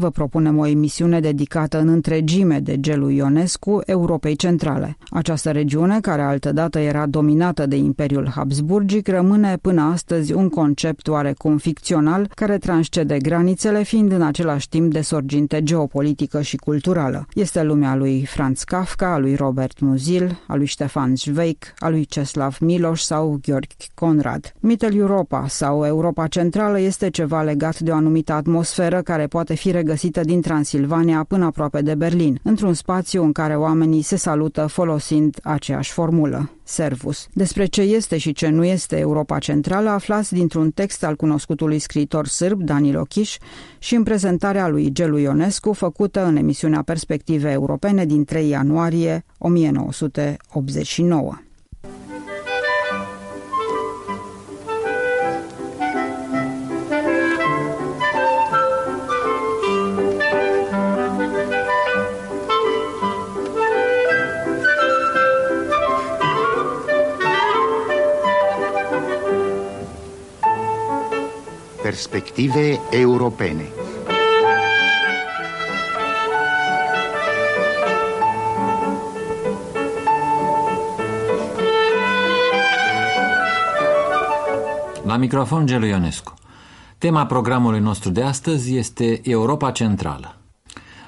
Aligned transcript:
vă 0.00 0.10
propunem 0.10 0.58
o 0.58 0.66
emisiune 0.66 1.20
dedicată 1.20 1.80
în 1.80 1.88
întregime 1.88 2.58
de 2.58 2.80
gelul 2.80 3.10
Ionescu 3.10 3.80
Europei 3.86 4.36
Centrale. 4.36 4.96
Această 5.10 5.50
regiune, 5.50 6.00
care 6.00 6.22
altădată 6.22 6.78
era 6.78 7.06
dominată 7.06 7.66
de 7.66 7.76
Imperiul 7.76 8.28
Habsburgic, 8.28 9.08
rămâne 9.08 9.56
până 9.60 9.82
astăzi 9.82 10.32
un 10.32 10.48
concept 10.48 11.08
oarecum 11.08 11.56
ficțional 11.56 12.30
care 12.34 12.58
transcede 12.58 13.18
granițele, 13.18 13.82
fiind 13.82 14.12
în 14.12 14.22
același 14.22 14.68
timp 14.68 14.92
de 14.92 15.00
sorginte 15.00 15.62
geopolitică 15.62 16.40
și 16.40 16.56
culturală. 16.56 17.26
Este 17.34 17.62
lumea 17.62 17.94
lui 17.94 18.24
Franz 18.24 18.62
Kafka, 18.62 19.12
a 19.12 19.18
lui 19.18 19.34
Robert 19.34 19.80
Musil, 19.80 20.38
a 20.46 20.54
lui 20.54 20.68
Stefan 20.68 21.16
Zweig, 21.16 21.56
a 21.78 21.88
lui 21.88 22.04
Ceslav 22.04 22.56
Miloș 22.60 23.00
sau 23.00 23.38
Georg 23.40 23.66
Conrad. 23.94 24.52
Mitel 24.60 24.96
Europa 24.96 25.44
sau 25.48 25.86
Europa 25.86 26.26
Centrală 26.26 26.80
este 26.80 27.10
ceva 27.10 27.42
legat 27.42 27.78
de 27.78 27.90
o 27.90 27.94
anumită 27.94 28.32
atmosferă 28.32 29.02
care 29.02 29.26
poate 29.26 29.54
fi 29.54 29.70
regăsită 29.84 30.20
găsită 30.20 30.20
din 30.20 30.40
Transilvania 30.40 31.24
până 31.28 31.44
aproape 31.44 31.82
de 31.82 31.94
Berlin, 31.94 32.40
într-un 32.42 32.74
spațiu 32.74 33.22
în 33.22 33.32
care 33.32 33.56
oamenii 33.56 34.02
se 34.02 34.16
salută 34.16 34.66
folosind 34.66 35.38
aceeași 35.42 35.92
formulă, 35.92 36.50
servus. 36.62 37.28
Despre 37.32 37.64
ce 37.64 37.80
este 37.80 38.18
și 38.18 38.32
ce 38.32 38.48
nu 38.48 38.64
este 38.64 38.98
Europa 38.98 39.38
Centrală 39.38 39.88
aflați 39.88 40.34
dintr-un 40.34 40.70
text 40.70 41.04
al 41.04 41.16
cunoscutului 41.16 41.78
scriitor 41.78 42.26
sârb 42.26 42.62
Danilo 42.62 43.02
Chiș 43.02 43.36
și 43.78 43.94
în 43.94 44.02
prezentarea 44.02 44.68
lui 44.68 44.92
Gelu 44.92 45.18
Ionescu 45.18 45.72
făcută 45.72 46.26
în 46.26 46.36
emisiunea 46.36 46.82
Perspective 46.82 47.50
Europene 47.50 48.04
din 48.04 48.24
3 48.24 48.48
ianuarie 48.48 49.24
1989. 49.38 51.34
Perspective 72.14 72.80
europene. 72.90 73.64
La 85.02 85.16
microfon 85.16 85.66
Gelu 85.66 85.86
Ionescu. 85.86 86.34
Tema 86.98 87.26
programului 87.26 87.80
nostru 87.80 88.10
de 88.10 88.22
astăzi 88.22 88.76
este 88.76 89.20
Europa 89.22 89.70
Centrală. 89.70 90.36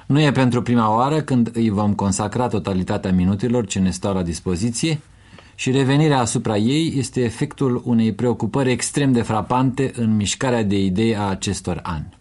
Nu 0.05 0.21
e 0.21 0.31
pentru 0.31 0.61
prima 0.61 0.95
oară 0.95 1.21
când 1.21 1.49
îi 1.53 1.69
vom 1.69 1.93
consacra 1.93 2.47
totalitatea 2.47 3.11
minutelor 3.11 3.65
ce 3.65 3.79
ne 3.79 3.89
stau 3.89 4.13
la 4.13 4.23
dispoziție, 4.23 4.99
și 5.59 5.71
revenirea 5.71 6.19
asupra 6.19 6.57
ei 6.57 6.93
este 6.97 7.21
efectul 7.21 7.81
unei 7.85 8.13
preocupări 8.13 8.71
extrem 8.71 9.11
de 9.11 9.21
frapante 9.21 9.91
în 9.95 10.15
mișcarea 10.15 10.63
de 10.63 10.79
idei 10.79 11.15
a 11.15 11.21
acestor 11.21 11.79
ani. 11.83 12.17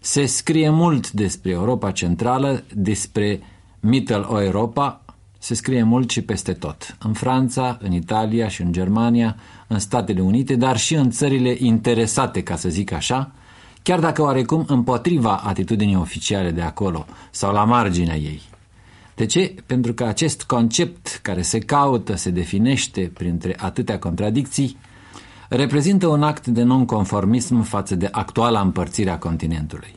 Se 0.00 0.26
scrie 0.26 0.70
mult 0.70 1.10
despre 1.10 1.50
Europa 1.50 1.90
Centrală, 1.90 2.64
despre 2.74 3.40
Mittel 3.80 4.28
Europa, 4.40 5.04
se 5.38 5.54
scrie 5.54 5.82
mult 5.82 6.10
și 6.10 6.22
peste 6.22 6.52
tot, 6.52 6.96
în 7.02 7.12
Franța, 7.12 7.78
în 7.82 7.92
Italia 7.92 8.48
și 8.48 8.62
în 8.62 8.72
Germania, 8.72 9.36
în 9.66 9.78
Statele 9.78 10.20
Unite, 10.20 10.56
dar 10.56 10.76
și 10.76 10.94
în 10.94 11.10
țările 11.10 11.56
interesate, 11.58 12.42
ca 12.42 12.56
să 12.56 12.68
zic 12.68 12.92
așa, 12.92 13.30
chiar 13.82 14.00
dacă 14.00 14.22
oarecum 14.22 14.64
împotriva 14.68 15.36
atitudinii 15.36 15.96
oficiale 15.96 16.50
de 16.50 16.62
acolo 16.62 17.06
sau 17.30 17.52
la 17.52 17.64
marginea 17.64 18.16
ei. 18.16 18.42
De 19.16 19.26
ce? 19.26 19.54
Pentru 19.66 19.92
că 19.92 20.04
acest 20.04 20.42
concept 20.42 21.18
care 21.22 21.42
se 21.42 21.58
caută, 21.58 22.14
se 22.16 22.30
definește 22.30 23.10
printre 23.14 23.56
atâtea 23.58 23.98
contradicții, 23.98 24.76
reprezintă 25.48 26.06
un 26.06 26.22
act 26.22 26.46
de 26.46 26.62
nonconformism 26.62 27.62
față 27.62 27.94
de 27.94 28.08
actuala 28.12 28.60
împărțire 28.60 29.10
a 29.10 29.18
continentului. 29.18 29.94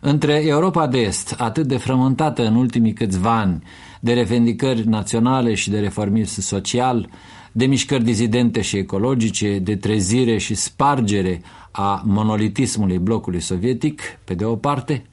Între 0.00 0.46
Europa 0.46 0.86
de 0.86 0.98
Est, 0.98 1.34
atât 1.38 1.66
de 1.66 1.76
frământată 1.76 2.46
în 2.46 2.54
ultimii 2.54 2.92
câțiva 2.92 3.38
ani 3.38 3.62
de 4.00 4.12
revendicări 4.12 4.88
naționale 4.88 5.54
și 5.54 5.70
de 5.70 5.78
reformism 5.78 6.40
social, 6.40 7.08
de 7.52 7.66
mișcări 7.66 8.04
dizidente 8.04 8.60
și 8.60 8.76
ecologice, 8.76 9.58
de 9.58 9.76
trezire 9.76 10.38
și 10.38 10.54
spargere 10.54 11.42
a 11.70 12.02
monolitismului 12.06 12.98
blocului 12.98 13.40
sovietic, 13.40 14.00
pe 14.24 14.34
de 14.34 14.44
o 14.44 14.56
parte, 14.56 15.04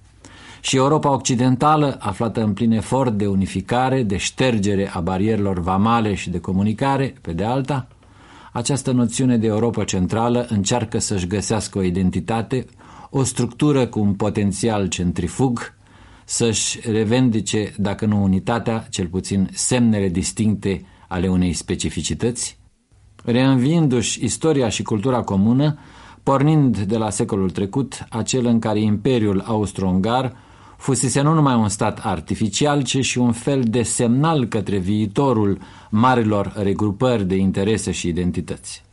și 0.61 0.75
Europa 0.75 1.13
Occidentală, 1.13 1.97
aflată 1.99 2.43
în 2.43 2.53
plin 2.53 2.71
efort 2.71 3.13
de 3.13 3.27
unificare, 3.27 4.03
de 4.03 4.17
ștergere 4.17 4.89
a 4.93 4.99
barierelor 4.99 5.59
vamale 5.59 6.13
și 6.13 6.29
de 6.29 6.39
comunicare, 6.39 7.13
pe 7.21 7.33
de 7.33 7.43
alta, 7.43 7.87
această 8.51 8.91
noțiune 8.91 9.37
de 9.37 9.47
Europa 9.47 9.83
Centrală 9.83 10.45
încearcă 10.49 10.99
să-și 10.99 11.27
găsească 11.27 11.77
o 11.77 11.81
identitate, 11.81 12.65
o 13.09 13.23
structură 13.23 13.87
cu 13.87 13.99
un 13.99 14.13
potențial 14.13 14.87
centrifug, 14.87 15.77
să-și 16.25 16.79
revendice, 16.91 17.73
dacă 17.77 18.05
nu 18.05 18.23
unitatea, 18.23 18.87
cel 18.89 19.07
puțin 19.07 19.49
semnele 19.53 20.09
distincte 20.09 20.85
ale 21.07 21.27
unei 21.27 21.53
specificități, 21.53 22.59
reînviindu-și 23.23 24.23
istoria 24.23 24.69
și 24.69 24.83
cultura 24.83 25.21
comună, 25.21 25.77
pornind 26.23 26.77
de 26.77 26.97
la 26.97 27.09
secolul 27.09 27.49
trecut, 27.49 28.05
acel 28.09 28.45
în 28.45 28.59
care 28.59 28.79
Imperiul 28.79 29.43
Austro-Ungar 29.45 30.35
fusese 30.79 31.21
nu 31.21 31.33
numai 31.33 31.55
un 31.55 31.69
stat 31.69 31.99
artificial, 32.03 32.83
ci 32.83 32.97
și 33.05 33.17
un 33.17 33.31
fel 33.31 33.63
de 33.63 33.83
semnal 33.83 34.45
către 34.45 34.77
viitorul 34.77 35.57
marilor 35.89 36.53
regrupări 36.55 37.25
de 37.25 37.35
interese 37.35 37.91
și 37.91 38.07
identități. 38.07 38.83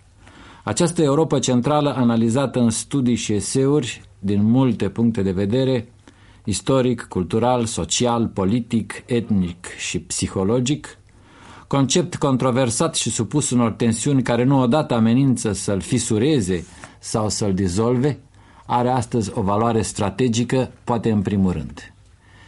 Această 0.65 1.03
Europa 1.03 1.39
centrală, 1.39 1.95
analizată 1.97 2.61
în 2.61 2.71
studii 2.71 3.15
și 3.15 3.33
eseuri 3.33 4.03
din 4.19 4.43
multe 4.45 4.89
puncte 4.89 5.23
de 5.23 5.31
vedere, 5.31 5.89
istoric, 6.45 7.07
cultural, 7.09 7.65
social, 7.65 8.27
politic, 8.27 9.03
etnic 9.07 9.67
și 9.79 9.99
psihologic, 9.99 10.99
concept 11.67 12.17
controversat 12.17 12.95
și 12.95 13.11
supus 13.11 13.51
unor 13.51 13.71
tensiuni 13.71 14.23
care 14.23 14.45
nu 14.45 14.61
odată 14.61 14.95
amenință 14.95 15.53
să-l 15.53 15.81
fisureze 15.81 16.67
sau 16.99 17.29
să-l 17.29 17.55
dizolve, 17.55 18.19
are 18.67 18.89
astăzi 18.89 19.31
o 19.35 19.43
valoare 19.43 19.83
strategică, 19.83 20.71
poate 20.85 21.11
în 21.11 21.23
primul 21.23 21.53
rând. 21.53 21.93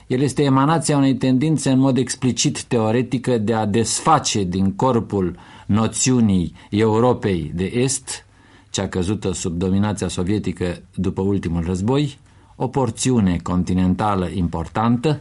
El 0.07 0.21
este 0.21 0.43
emanația 0.43 0.97
unei 0.97 1.15
tendințe 1.15 1.71
în 1.71 1.79
mod 1.79 1.97
explicit 1.97 2.63
teoretică 2.63 3.39
de 3.39 3.55
a 3.55 3.67
desface 3.67 4.43
din 4.43 4.73
corpul 4.73 5.37
noțiunii 5.67 6.53
Europei 6.71 7.53
de 7.55 7.65
Est, 7.65 8.27
cea 8.71 8.89
căzută 8.89 9.33
sub 9.33 9.59
dominația 9.59 10.09
sovietică 10.09 10.83
după 10.95 11.23
ultimul 11.23 11.65
război, 11.65 12.19
o 12.57 12.69
porțiune 12.69 13.39
continentală 13.43 14.29
importantă, 14.35 15.21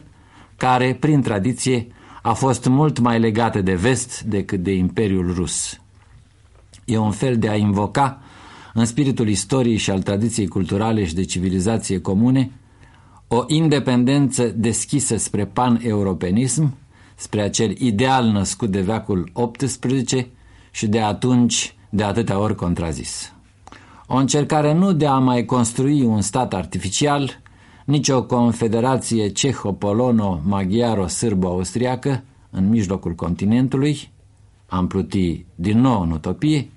care, 0.56 0.96
prin 1.00 1.22
tradiție, 1.22 1.86
a 2.22 2.32
fost 2.32 2.66
mult 2.66 2.98
mai 2.98 3.20
legată 3.20 3.60
de 3.60 3.74
vest 3.74 4.22
decât 4.22 4.62
de 4.62 4.72
Imperiul 4.72 5.34
Rus. 5.34 5.80
E 6.84 6.98
un 6.98 7.10
fel 7.10 7.38
de 7.38 7.48
a 7.48 7.56
invoca 7.56 8.20
în 8.78 8.84
spiritul 8.84 9.28
istoriei 9.28 9.76
și 9.76 9.90
al 9.90 10.02
tradiției 10.02 10.46
culturale 10.46 11.04
și 11.04 11.14
de 11.14 11.24
civilizație 11.24 12.00
comune, 12.00 12.50
o 13.28 13.44
independență 13.46 14.52
deschisă 14.56 15.16
spre 15.16 15.46
pan-europenism, 15.46 16.76
spre 17.14 17.40
acel 17.40 17.74
ideal 17.78 18.26
născut 18.26 18.70
de 18.70 18.80
veacul 18.80 19.32
XVIII 19.52 20.30
și 20.70 20.86
de 20.86 21.00
atunci 21.00 21.74
de 21.90 22.02
atâtea 22.02 22.38
ori 22.38 22.54
contrazis. 22.54 23.32
O 24.06 24.16
încercare 24.16 24.74
nu 24.74 24.92
de 24.92 25.06
a 25.06 25.18
mai 25.18 25.44
construi 25.44 26.02
un 26.02 26.20
stat 26.20 26.54
artificial, 26.54 27.40
nici 27.84 28.08
o 28.08 28.22
confederație 28.22 29.28
ceho-polono-maghiaro-sârbo-austriacă 29.28 32.22
în 32.50 32.68
mijlocul 32.68 33.14
continentului, 33.14 34.10
am 34.66 34.86
pluti 34.86 35.44
din 35.54 35.80
nou 35.80 36.02
în 36.02 36.10
utopie, 36.10 36.70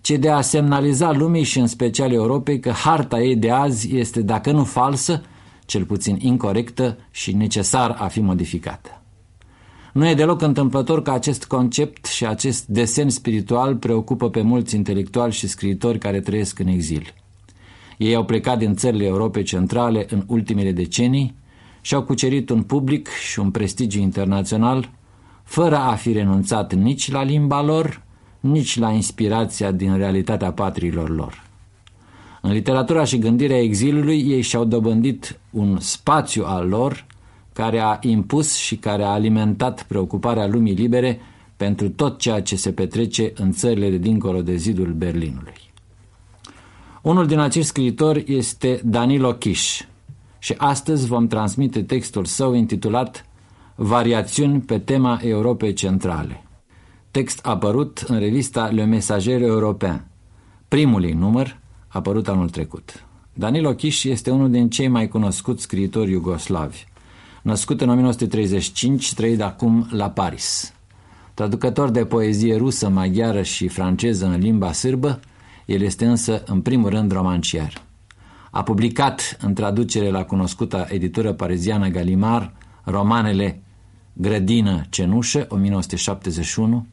ci 0.00 0.10
de 0.10 0.28
a 0.28 0.40
semnaliza 0.40 1.12
lumii 1.12 1.42
și 1.42 1.58
în 1.58 1.66
special 1.66 2.12
Europei 2.12 2.60
că 2.60 2.70
harta 2.70 3.20
ei 3.20 3.36
de 3.36 3.50
azi 3.50 3.96
este, 3.96 4.22
dacă 4.22 4.52
nu 4.52 4.64
falsă, 4.64 5.22
cel 5.64 5.84
puțin 5.84 6.18
incorrectă 6.20 6.98
și 7.10 7.32
necesar 7.32 7.96
a 7.98 8.06
fi 8.06 8.20
modificată. 8.20 9.02
Nu 9.92 10.08
e 10.08 10.14
deloc 10.14 10.42
întâmplător 10.42 11.02
că 11.02 11.10
acest 11.10 11.44
concept 11.44 12.06
și 12.06 12.26
acest 12.26 12.66
desen 12.66 13.10
spiritual 13.10 13.76
preocupă 13.76 14.30
pe 14.30 14.42
mulți 14.42 14.74
intelectuali 14.74 15.32
și 15.32 15.48
scriitori 15.48 15.98
care 15.98 16.20
trăiesc 16.20 16.58
în 16.58 16.66
exil. 16.66 17.14
Ei 17.98 18.14
au 18.14 18.24
plecat 18.24 18.58
din 18.58 18.74
țările 18.74 19.04
Europei 19.04 19.42
Centrale 19.42 20.06
în 20.10 20.24
ultimele 20.26 20.72
decenii 20.72 21.34
și 21.80 21.94
au 21.94 22.02
cucerit 22.02 22.50
un 22.50 22.62
public 22.62 23.08
și 23.08 23.38
un 23.38 23.50
prestigiu 23.50 24.00
internațional, 24.00 24.90
fără 25.44 25.76
a 25.76 25.94
fi 25.94 26.12
renunțat 26.12 26.74
nici 26.74 27.10
la 27.10 27.22
limba 27.22 27.62
lor, 27.62 28.02
nici 28.40 28.78
la 28.78 28.90
inspirația 28.90 29.70
din 29.70 29.96
realitatea 29.96 30.52
patriilor 30.52 31.08
lor. 31.08 31.48
În 32.40 32.52
literatura 32.52 33.04
și 33.04 33.18
gândirea 33.18 33.60
exilului 33.60 34.20
ei 34.20 34.40
și-au 34.40 34.64
dobândit 34.64 35.38
un 35.50 35.78
spațiu 35.80 36.44
al 36.44 36.68
lor 36.68 37.06
care 37.52 37.78
a 37.78 37.98
impus 38.00 38.56
și 38.56 38.76
care 38.76 39.02
a 39.02 39.08
alimentat 39.08 39.82
preocuparea 39.82 40.46
lumii 40.46 40.74
libere 40.74 41.20
pentru 41.56 41.88
tot 41.88 42.18
ceea 42.18 42.42
ce 42.42 42.56
se 42.56 42.72
petrece 42.72 43.32
în 43.34 43.52
țările 43.52 43.90
de 43.90 43.96
dincolo 43.96 44.42
de 44.42 44.56
zidul 44.56 44.92
Berlinului. 44.92 45.54
Unul 47.02 47.26
din 47.26 47.38
acești 47.38 47.68
scriitori 47.68 48.24
este 48.26 48.80
Danilo 48.84 49.32
Kish 49.32 49.80
și 50.38 50.54
astăzi 50.56 51.06
vom 51.06 51.26
transmite 51.26 51.82
textul 51.82 52.24
său 52.24 52.54
intitulat 52.54 53.24
Variațiuni 53.74 54.60
pe 54.60 54.78
tema 54.78 55.20
Europei 55.22 55.72
Centrale. 55.72 56.44
Text 57.10 57.38
apărut 57.46 57.98
în 57.98 58.18
revista 58.18 58.66
Le 58.66 58.84
Messager 58.84 59.42
European, 59.42 60.06
primul 60.68 61.04
ei 61.04 61.12
număr, 61.12 61.58
apărut 61.88 62.28
anul 62.28 62.50
trecut. 62.50 63.04
Danilo 63.32 63.74
Kish 63.74 64.02
este 64.02 64.30
unul 64.30 64.50
din 64.50 64.68
cei 64.68 64.88
mai 64.88 65.08
cunoscuți 65.08 65.62
scriitori 65.62 66.10
iugoslavi. 66.10 66.84
Născut 67.42 67.80
în 67.80 67.88
1935, 67.88 69.14
trăit 69.14 69.40
acum 69.40 69.88
la 69.90 70.10
Paris. 70.10 70.72
Traducător 71.34 71.90
de 71.90 72.04
poezie 72.04 72.56
rusă, 72.56 72.88
maghiară 72.88 73.42
și 73.42 73.68
franceză 73.68 74.26
în 74.26 74.38
limba 74.38 74.72
sârbă, 74.72 75.20
el 75.66 75.80
este 75.80 76.06
însă 76.06 76.42
în 76.46 76.60
primul 76.60 76.90
rând 76.90 77.12
romanciar. 77.12 77.72
A 78.50 78.62
publicat 78.62 79.36
în 79.40 79.54
traducere 79.54 80.10
la 80.10 80.24
cunoscuta 80.24 80.86
editură 80.88 81.32
pariziană 81.32 81.88
Galimar 81.88 82.52
romanele 82.84 83.62
Grădină 84.12 84.82
Cenușă, 84.90 85.46
1971, 85.48 86.86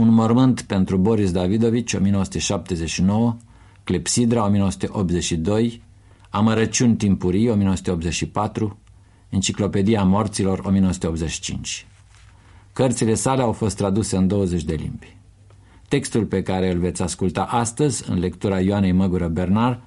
Un 0.00 0.08
mormânt 0.08 0.62
pentru 0.62 0.96
Boris 0.96 1.32
Davidovici, 1.32 1.92
1979, 1.92 3.36
Clepsidra, 3.84 4.44
1982, 4.44 5.82
Amărăciuni 6.30 6.96
timpurii, 6.96 7.48
1984, 7.48 8.78
Enciclopedia 9.28 10.04
morților, 10.04 10.58
1985. 10.58 11.86
Cărțile 12.72 13.14
sale 13.14 13.42
au 13.42 13.52
fost 13.52 13.76
traduse 13.76 14.16
în 14.16 14.26
20 14.26 14.62
de 14.62 14.74
limbi. 14.74 15.16
Textul 15.88 16.24
pe 16.24 16.42
care 16.42 16.72
îl 16.72 16.78
veți 16.78 17.02
asculta 17.02 17.42
astăzi, 17.42 18.10
în 18.10 18.18
lectura 18.18 18.60
Ioanei 18.60 18.92
Măgură 18.92 19.28
Bernard, 19.28 19.80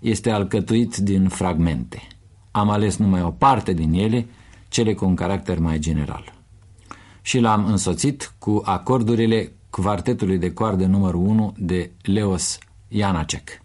este 0.00 0.30
alcătuit 0.30 0.96
din 0.96 1.28
fragmente. 1.28 2.02
Am 2.50 2.70
ales 2.70 2.96
numai 2.96 3.22
o 3.22 3.30
parte 3.30 3.72
din 3.72 3.92
ele, 3.92 4.26
cele 4.68 4.94
cu 4.94 5.04
un 5.04 5.14
caracter 5.14 5.58
mai 5.58 5.78
general. 5.78 6.39
Și 7.22 7.38
l-am 7.38 7.64
însoțit 7.66 8.34
cu 8.38 8.62
acordurile 8.64 9.52
quartetului 9.70 10.38
de 10.38 10.52
coardă 10.52 10.86
numărul 10.86 11.26
1 11.26 11.54
de 11.58 11.90
Leos 12.02 12.58
Janacek. 12.88 13.62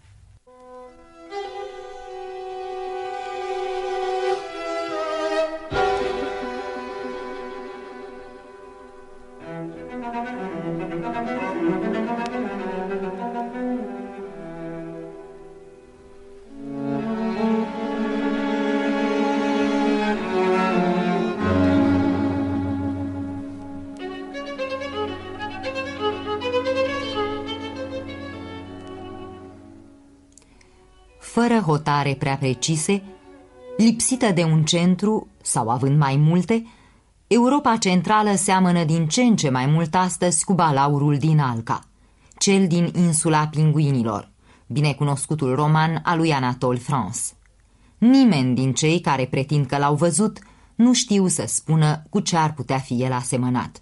Hotare 31.65 32.13
prea 32.13 32.38
precise, 32.38 33.03
lipsită 33.77 34.31
de 34.31 34.44
un 34.44 34.63
centru 34.63 35.27
sau 35.41 35.69
având 35.69 35.97
mai 35.97 36.15
multe, 36.15 36.65
Europa 37.27 37.77
Centrală 37.77 38.35
seamănă 38.35 38.83
din 38.83 39.07
ce 39.07 39.21
în 39.21 39.35
ce 39.35 39.50
mai 39.50 39.65
mult 39.65 39.95
astăzi 39.95 40.44
cu 40.44 40.53
balaurul 40.53 41.17
din 41.17 41.39
Alca, 41.39 41.83
cel 42.38 42.67
din 42.67 42.91
insula 42.95 43.47
Pinguinilor, 43.47 44.29
binecunoscutul 44.67 45.56
roman 45.56 46.01
al 46.03 46.17
lui 46.17 46.33
Anatole 46.33 46.77
France. 46.77 47.19
Nimeni 47.97 48.56
din 48.56 48.73
cei 48.73 49.00
care 49.00 49.25
pretind 49.25 49.65
că 49.65 49.77
l-au 49.77 49.95
văzut 49.95 50.39
nu 50.75 50.94
știu 50.94 51.27
să 51.27 51.44
spună 51.47 52.03
cu 52.09 52.19
ce 52.19 52.38
ar 52.38 52.53
putea 52.53 52.77
fi 52.77 53.03
el 53.03 53.12
asemănat. 53.12 53.81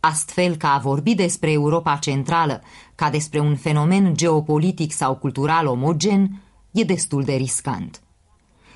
Astfel 0.00 0.56
că 0.56 0.66
a 0.66 0.78
vorbi 0.78 1.14
despre 1.14 1.50
Europa 1.50 1.96
Centrală 1.96 2.62
ca 2.94 3.10
despre 3.10 3.38
un 3.38 3.56
fenomen 3.56 4.14
geopolitic 4.14 4.92
sau 4.92 5.14
cultural 5.14 5.66
omogen 5.66 6.40
e 6.76 6.84
destul 6.84 7.22
de 7.22 7.32
riscant. 7.32 8.00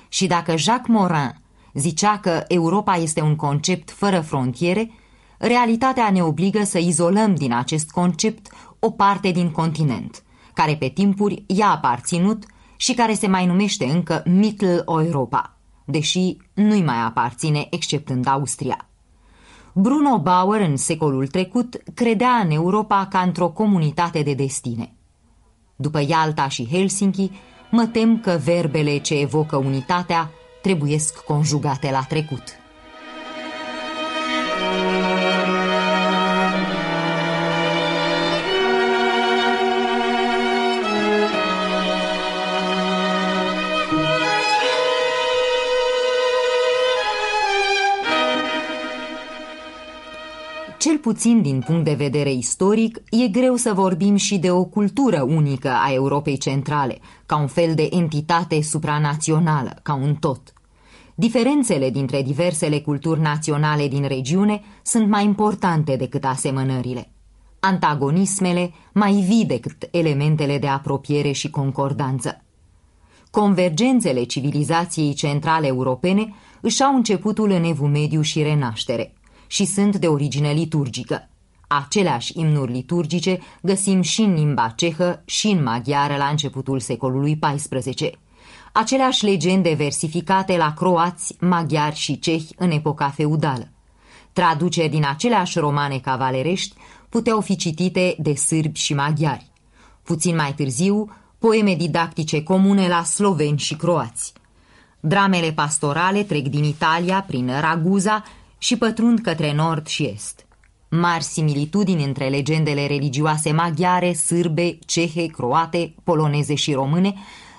Și 0.09 0.27
dacă 0.27 0.57
Jacques 0.57 0.97
Morin 0.97 1.41
zicea 1.73 2.17
că 2.17 2.43
Europa 2.47 2.95
este 2.95 3.21
un 3.21 3.35
concept 3.35 3.91
fără 3.91 4.21
frontiere, 4.21 4.91
realitatea 5.37 6.09
ne 6.09 6.23
obligă 6.23 6.63
să 6.63 6.77
izolăm 6.77 7.35
din 7.35 7.53
acest 7.53 7.91
concept 7.91 8.51
o 8.79 8.91
parte 8.91 9.31
din 9.31 9.51
continent, 9.51 10.23
care 10.53 10.75
pe 10.75 10.87
timpuri 10.87 11.43
i-a 11.47 11.69
aparținut 11.69 12.45
și 12.75 12.93
care 12.93 13.13
se 13.13 13.27
mai 13.27 13.45
numește 13.45 13.85
încă 13.85 14.23
Mittel-Europa, 14.25 15.57
deși 15.85 16.37
nu-i 16.53 16.83
mai 16.83 17.01
aparține 17.01 17.67
exceptând 17.69 18.27
Austria. 18.27 18.85
Bruno 19.73 20.19
Bauer, 20.19 20.61
în 20.61 20.77
secolul 20.77 21.27
trecut, 21.27 21.83
credea 21.93 22.31
în 22.43 22.51
Europa 22.51 23.07
ca 23.09 23.19
într-o 23.19 23.49
comunitate 23.49 24.21
de 24.21 24.33
destine. 24.33 24.95
După 25.75 26.03
Ialta 26.07 26.47
și 26.47 26.67
Helsinki, 26.71 27.31
mă 27.71 27.85
tem 27.85 28.19
că 28.19 28.39
verbele 28.43 28.97
ce 28.97 29.19
evocă 29.19 29.55
unitatea 29.55 30.31
trebuiesc 30.61 31.23
conjugate 31.23 31.91
la 31.91 32.05
trecut. 32.09 32.60
Puțin 51.01 51.41
din 51.41 51.63
punct 51.65 51.83
de 51.83 51.93
vedere 51.93 52.33
istoric, 52.33 53.01
e 53.09 53.27
greu 53.27 53.55
să 53.55 53.73
vorbim 53.73 54.15
și 54.15 54.37
de 54.37 54.51
o 54.51 54.63
cultură 54.63 55.21
unică 55.21 55.69
a 55.69 55.93
Europei 55.93 56.37
Centrale, 56.37 56.99
ca 57.25 57.37
un 57.37 57.47
fel 57.47 57.75
de 57.75 57.87
entitate 57.91 58.61
supranațională, 58.61 59.79
ca 59.83 59.93
un 59.93 60.15
tot. 60.15 60.53
Diferențele 61.15 61.89
dintre 61.89 62.21
diversele 62.21 62.79
culturi 62.79 63.21
naționale 63.21 63.87
din 63.87 64.07
regiune 64.07 64.61
sunt 64.83 65.09
mai 65.09 65.23
importante 65.23 65.95
decât 65.95 66.25
asemănările. 66.25 67.11
Antagonismele 67.59 68.71
mai 68.93 69.13
vii 69.13 69.45
decât 69.45 69.87
elementele 69.91 70.57
de 70.57 70.67
apropiere 70.67 71.31
și 71.31 71.49
concordanță. 71.49 72.43
Convergențele 73.31 74.23
civilizației 74.23 75.13
centrale 75.13 75.67
europene 75.67 76.33
își 76.61 76.83
au 76.83 76.95
începutul 76.95 77.49
în 77.49 77.63
Evul 77.63 77.89
Mediu 77.89 78.21
și 78.21 78.43
Renaștere– 78.43 79.13
și 79.51 79.65
sunt 79.65 79.95
de 79.95 80.07
origine 80.07 80.51
liturgică. 80.51 81.29
Aceleași 81.67 82.39
imnuri 82.39 82.71
liturgice 82.71 83.39
găsim 83.61 84.01
și 84.01 84.21
în 84.21 84.33
limba 84.33 84.73
cehă 84.75 85.21
și 85.25 85.47
în 85.47 85.63
maghiară 85.63 86.15
la 86.15 86.25
începutul 86.25 86.79
secolului 86.79 87.39
XIV. 87.39 88.09
Aceleași 88.71 89.25
legende 89.25 89.73
versificate 89.73 90.57
la 90.57 90.73
croați, 90.73 91.35
maghiari 91.39 91.95
și 91.95 92.19
cehi 92.19 92.47
în 92.57 92.71
epoca 92.71 93.09
feudală. 93.09 93.69
Traduceri 94.33 94.89
din 94.89 95.05
aceleași 95.05 95.59
romane 95.59 95.99
cavalerești 95.99 96.75
puteau 97.09 97.41
fi 97.41 97.55
citite 97.55 98.15
de 98.19 98.33
sârbi 98.33 98.79
și 98.79 98.93
maghiari. 98.93 99.51
Puțin 100.03 100.35
mai 100.35 100.53
târziu, 100.53 101.15
poeme 101.39 101.75
didactice 101.75 102.43
comune 102.43 102.87
la 102.87 103.03
sloveni 103.03 103.57
și 103.57 103.75
croați. 103.75 104.33
Dramele 104.99 105.51
pastorale 105.51 106.23
trec 106.23 106.47
din 106.47 106.63
Italia 106.63 107.23
prin 107.27 107.51
Raguza 107.59 108.23
și 108.63 108.77
pătrund 108.77 109.19
către 109.19 109.53
nord 109.53 109.87
și 109.87 110.03
est. 110.03 110.45
Mari 110.89 111.23
similitudini 111.23 112.03
între 112.03 112.27
legendele 112.27 112.87
religioase 112.87 113.51
maghiare, 113.51 114.13
sârbe, 114.13 114.77
cehe, 114.85 115.25
croate, 115.25 115.93
poloneze 116.03 116.55
și 116.55 116.73
române, 116.73 117.13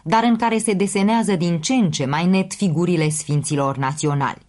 dar 0.05 0.25
în 0.25 0.37
care 0.37 0.59
se 0.59 0.73
desenează 0.73 1.37
din 1.37 1.61
ce 1.61 1.75
în 1.75 1.91
ce 1.91 2.05
mai 2.07 2.27
net 2.27 2.55
figurile 2.55 3.09
sfinților 3.09 3.77
naționali. 3.77 4.47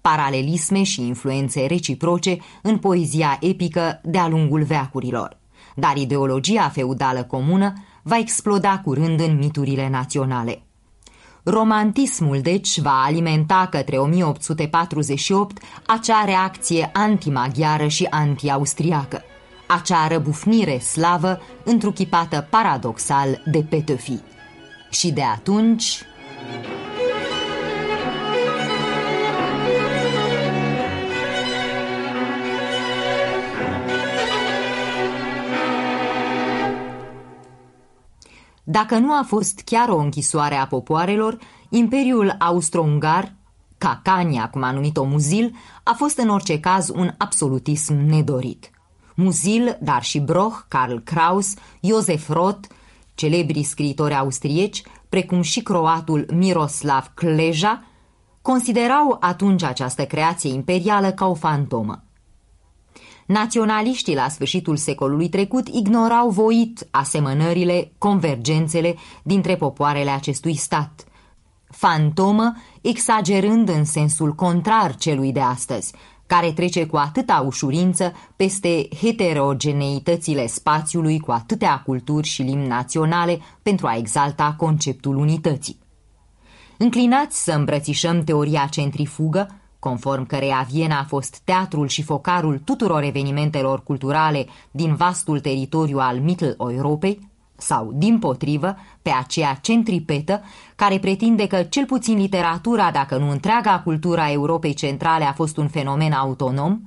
Paralelisme 0.00 0.82
și 0.82 1.06
influențe 1.06 1.66
reciproce 1.66 2.36
în 2.62 2.78
poezia 2.78 3.38
epică 3.40 4.00
de-a 4.04 4.28
lungul 4.28 4.62
veacurilor, 4.62 5.38
dar 5.74 5.96
ideologia 5.96 6.68
feudală 6.68 7.22
comună 7.22 7.72
va 8.02 8.18
exploda 8.18 8.80
curând 8.84 9.20
în 9.20 9.36
miturile 9.36 9.88
naționale. 9.88 10.62
Romantismul, 11.44 12.40
deci, 12.40 12.78
va 12.78 13.02
alimenta 13.06 13.68
către 13.70 13.96
1848 13.98 15.62
acea 15.86 16.24
reacție 16.24 16.90
antimaghiară 16.92 17.86
și 17.86 18.06
anti-austriacă, 18.10 19.22
acea 19.66 20.06
răbufnire 20.06 20.78
slavă 20.78 21.40
întruchipată 21.64 22.46
paradoxal 22.50 23.42
de 23.50 23.66
Petefi. 23.68 24.18
Și 24.90 25.12
de 25.12 25.22
atunci... 25.22 26.02
Dacă 38.64 38.98
nu 38.98 39.12
a 39.12 39.22
fost 39.26 39.60
chiar 39.64 39.88
o 39.88 39.98
închisoare 39.98 40.54
a 40.54 40.66
popoarelor, 40.66 41.38
Imperiul 41.68 42.34
Austro-Ungar, 42.38 43.34
Cacania, 43.78 44.48
cum 44.48 44.62
a 44.62 44.70
numit-o 44.70 45.04
Muzil, 45.04 45.56
a 45.82 45.92
fost 45.92 46.18
în 46.18 46.28
orice 46.28 46.60
caz 46.60 46.88
un 46.88 47.10
absolutism 47.18 47.94
nedorit. 47.94 48.70
Muzil, 49.14 49.78
dar 49.80 50.02
și 50.02 50.20
Broch, 50.20 50.56
Karl 50.68 50.96
Kraus, 50.96 51.54
Josef 51.80 52.28
Roth, 52.28 52.68
celebri 53.14 53.62
scriitori 53.62 54.14
austrieci, 54.14 54.82
precum 55.08 55.42
și 55.42 55.62
croatul 55.62 56.26
Miroslav 56.34 57.10
Kleja, 57.14 57.84
considerau 58.42 59.16
atunci 59.20 59.62
această 59.62 60.04
creație 60.04 60.52
imperială 60.52 61.10
ca 61.10 61.26
o 61.26 61.34
fantomă. 61.34 62.04
Naționaliștii 63.26 64.14
la 64.14 64.28
sfârșitul 64.28 64.76
secolului 64.76 65.28
trecut 65.28 65.68
ignorau 65.68 66.30
voit 66.30 66.86
asemănările, 66.90 67.92
convergențele 67.98 68.96
dintre 69.22 69.56
popoarele 69.56 70.10
acestui 70.10 70.54
stat. 70.54 71.04
Fantomă 71.70 72.52
exagerând 72.80 73.68
în 73.68 73.84
sensul 73.84 74.34
contrar 74.34 74.96
celui 74.96 75.32
de 75.32 75.40
astăzi, 75.40 75.92
care 76.26 76.52
trece 76.52 76.86
cu 76.86 76.96
atâta 76.96 77.42
ușurință 77.46 78.12
peste 78.36 78.88
heterogeneitățile 79.00 80.46
spațiului 80.46 81.20
cu 81.20 81.30
atâtea 81.30 81.82
culturi 81.86 82.26
și 82.26 82.42
limbi 82.42 82.66
naționale 82.66 83.38
pentru 83.62 83.86
a 83.86 83.96
exalta 83.96 84.54
conceptul 84.58 85.16
unității. 85.16 85.78
Înclinați 86.78 87.44
să 87.44 87.52
îmbrățișăm 87.52 88.24
teoria 88.24 88.66
centrifugă, 88.70 89.61
conform 89.82 90.26
căreia 90.26 90.66
Viena 90.70 90.98
a 90.98 91.04
fost 91.04 91.40
teatrul 91.44 91.88
și 91.88 92.02
focarul 92.02 92.58
tuturor 92.58 93.02
evenimentelor 93.02 93.82
culturale 93.82 94.46
din 94.70 94.94
vastul 94.94 95.40
teritoriu 95.40 95.98
al 95.98 96.18
Mittel-Europei, 96.18 97.30
sau, 97.56 97.92
din 97.94 98.18
potrivă, 98.18 98.76
pe 99.02 99.10
aceea 99.10 99.54
centripetă, 99.54 100.42
care 100.76 100.98
pretinde 100.98 101.46
că 101.46 101.62
cel 101.62 101.84
puțin 101.84 102.18
literatura, 102.18 102.90
dacă 102.90 103.16
nu 103.16 103.30
întreaga 103.30 103.80
cultura 103.80 104.30
Europei 104.30 104.74
Centrale 104.74 105.24
a 105.24 105.32
fost 105.32 105.56
un 105.56 105.68
fenomen 105.68 106.12
autonom, 106.12 106.80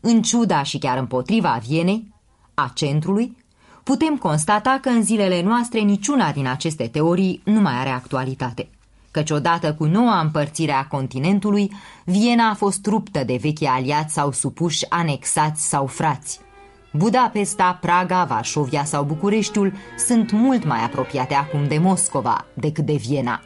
în 0.00 0.22
ciuda 0.22 0.62
și 0.62 0.78
chiar 0.78 0.98
împotriva 0.98 1.60
Vienei, 1.68 2.14
a 2.54 2.70
centrului, 2.74 3.36
putem 3.82 4.16
constata 4.16 4.78
că 4.82 4.88
în 4.88 5.02
zilele 5.02 5.42
noastre 5.42 5.80
niciuna 5.80 6.32
din 6.32 6.46
aceste 6.46 6.86
teorii 6.86 7.40
nu 7.44 7.60
mai 7.60 7.74
are 7.74 7.90
actualitate 7.90 8.68
căci 9.12 9.30
odată 9.30 9.74
cu 9.74 9.84
noua 9.84 10.20
împărțire 10.20 10.72
a 10.72 10.86
continentului, 10.86 11.72
Viena 12.04 12.48
a 12.48 12.54
fost 12.54 12.86
ruptă 12.86 13.24
de 13.24 13.38
vechi 13.40 13.62
aliați 13.64 14.14
sau 14.14 14.32
supuși 14.32 14.86
anexați 14.88 15.68
sau 15.68 15.86
frați. 15.86 16.40
Budapesta, 16.92 17.78
Praga, 17.80 18.24
Varșovia 18.24 18.84
sau 18.84 19.04
Bucureștiul 19.04 19.72
sunt 20.06 20.30
mult 20.30 20.64
mai 20.64 20.84
apropiate 20.84 21.34
acum 21.34 21.68
de 21.68 21.78
Moscova 21.78 22.44
decât 22.54 22.84
de 22.84 22.94
Viena. 22.94 23.40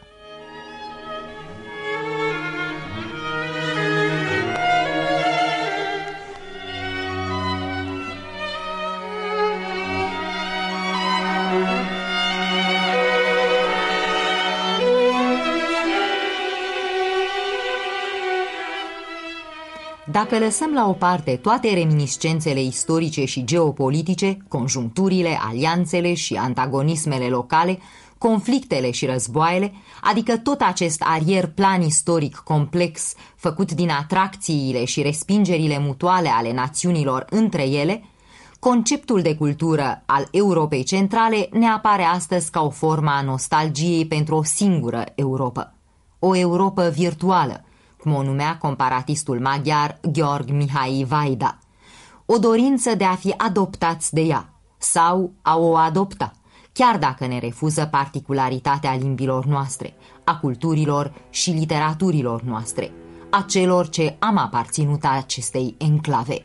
Dacă 20.17 20.39
lăsăm 20.39 20.73
la 20.73 20.89
o 20.89 20.93
parte 20.93 21.37
toate 21.37 21.75
reminiscențele 21.75 22.63
istorice 22.63 23.25
și 23.25 23.45
geopolitice, 23.45 24.37
conjuncturile, 24.49 25.39
alianțele 25.49 26.15
și 26.15 26.35
antagonismele 26.35 27.25
locale, 27.29 27.79
conflictele 28.19 28.91
și 28.91 29.07
războaiele, 29.07 29.73
adică 30.03 30.37
tot 30.37 30.61
acest 30.61 31.03
arier 31.05 31.47
plan 31.47 31.83
istoric 31.83 32.37
complex 32.37 33.15
făcut 33.35 33.73
din 33.73 33.91
atracțiile 33.91 34.85
și 34.85 35.03
respingerile 35.03 35.79
mutuale 35.79 36.29
ale 36.29 36.53
națiunilor 36.53 37.27
între 37.31 37.69
ele, 37.69 38.05
conceptul 38.59 39.23
de 39.23 39.35
cultură 39.35 40.03
al 40.07 40.29
Europei 40.31 40.83
Centrale 40.83 41.49
ne 41.53 41.67
apare 41.67 42.03
astăzi 42.03 42.51
ca 42.51 42.61
o 42.63 42.71
formă 42.71 43.11
a 43.11 43.23
nostalgiei 43.23 44.07
pentru 44.07 44.35
o 44.37 44.43
singură 44.43 45.05
Europa. 45.15 45.75
O 46.19 46.37
Europa 46.37 46.89
virtuală, 46.89 47.65
cum 48.07 48.15
o 48.15 48.23
numea 48.23 48.59
comparatistul 48.59 49.41
maghiar 49.41 49.99
Gheorg 50.13 50.51
Mihai 50.51 51.05
Vaida. 51.09 51.59
O 52.27 52.39
dorință 52.39 52.95
de 52.95 53.05
a 53.05 53.15
fi 53.15 53.35
adoptați 53.37 54.15
de 54.15 54.21
ea 54.21 54.49
sau 54.79 55.33
a 55.43 55.59
o 55.59 55.77
adopta, 55.77 56.33
chiar 56.73 56.99
dacă 56.99 57.27
ne 57.27 57.39
refuză 57.39 57.89
particularitatea 57.91 58.95
limbilor 58.95 59.45
noastre, 59.45 59.95
a 60.25 60.39
culturilor 60.39 61.13
și 61.31 61.51
literaturilor 61.51 62.43
noastre, 62.43 62.93
a 63.31 63.45
celor 63.49 63.89
ce 63.89 64.17
am 64.19 64.37
aparținut 64.37 65.05
acestei 65.05 65.75
enclave. 65.79 66.41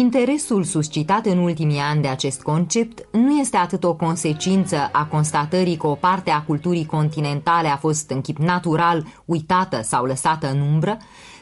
Interesul 0.00 0.64
suscitat 0.64 1.26
în 1.26 1.38
ultimii 1.38 1.78
ani 1.78 2.02
de 2.02 2.08
acest 2.08 2.42
concept 2.42 3.06
nu 3.12 3.38
este 3.38 3.56
atât 3.56 3.84
o 3.84 3.94
consecință 3.94 4.88
a 4.92 5.04
constatării 5.04 5.76
că 5.76 5.86
o 5.86 5.94
parte 5.94 6.30
a 6.30 6.42
culturii 6.42 6.86
continentale 6.86 7.68
a 7.68 7.76
fost 7.76 8.10
în 8.10 8.20
chip 8.20 8.38
natural 8.38 9.06
uitată 9.24 9.80
sau 9.82 10.04
lăsată 10.04 10.50
în 10.50 10.60
umbră, 10.60 10.96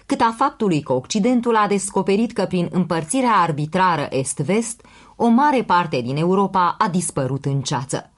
cât 0.06 0.20
a 0.20 0.34
faptului 0.36 0.80
că 0.80 0.92
Occidentul 0.92 1.56
a 1.56 1.66
descoperit 1.66 2.32
că 2.32 2.44
prin 2.44 2.68
împărțirea 2.72 3.32
arbitrară 3.32 4.06
est-vest, 4.10 4.84
o 5.16 5.26
mare 5.26 5.62
parte 5.62 6.00
din 6.00 6.16
Europa 6.16 6.74
a 6.78 6.88
dispărut 6.88 7.44
în 7.44 7.60
ceață. 7.60 8.10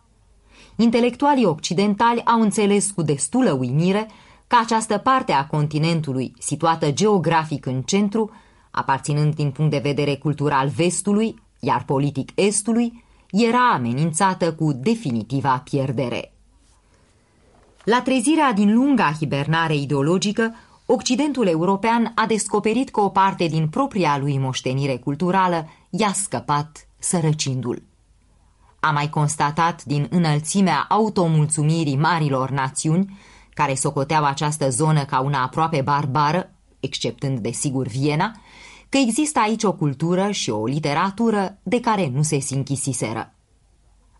Intelectualii 0.77 1.45
occidentali 1.45 2.25
au 2.25 2.41
înțeles 2.41 2.91
cu 2.91 3.03
destulă 3.03 3.53
uimire 3.53 4.09
că 4.47 4.57
această 4.63 4.99
parte 4.99 5.33
a 5.33 5.47
continentului, 5.47 6.33
situată 6.39 6.91
geografic 6.91 7.67
în 7.67 7.83
centru, 7.83 8.31
aparținând 8.71 9.35
din 9.35 9.51
punct 9.51 9.71
de 9.71 9.79
vedere 9.79 10.17
cultural 10.17 10.69
vestului, 10.69 11.43
iar 11.61 11.85
politic 11.85 12.31
estului, 12.35 13.05
era 13.31 13.73
amenințată 13.73 14.55
cu 14.55 14.73
definitiva 14.73 15.63
pierdere. 15.71 16.33
La 17.85 18.03
trezirea 18.03 18.53
din 18.53 18.75
lunga 18.75 19.13
hibernare 19.13 19.77
ideologică, 19.77 20.55
Occidentul 20.93 21.47
european 21.47 22.13
a 22.15 22.27
descoperit 22.27 22.91
că 22.91 23.01
o 23.01 23.09
parte 23.09 23.47
din 23.47 23.69
propria 23.69 24.19
lui 24.19 24.39
moștenire 24.39 24.97
culturală 24.97 25.69
i-a 25.91 26.13
scăpat 26.13 26.89
sărăcindu-l. 26.99 27.83
A 28.81 28.91
mai 28.91 29.09
constatat 29.09 29.85
din 29.85 30.07
înălțimea 30.11 30.87
automulțumirii 30.89 31.97
marilor 31.97 32.51
națiuni, 32.51 33.19
care 33.55 33.75
socoteau 33.75 34.25
această 34.25 34.71
zonă 34.71 35.05
ca 35.05 35.21
una 35.21 35.43
aproape 35.43 35.81
barbară, 35.81 36.51
exceptând 36.81 37.39
desigur 37.39 37.87
Viena, 37.87 38.33
că 38.91 38.99
există 38.99 39.39
aici 39.39 39.65
o 39.65 39.73
cultură 39.73 40.31
și 40.31 40.51
o 40.51 40.67
literatură 40.67 41.59
de 41.63 41.81
care 41.81 42.11
nu 42.15 42.23
se 42.23 42.39
sinchisiseră. 42.39 43.35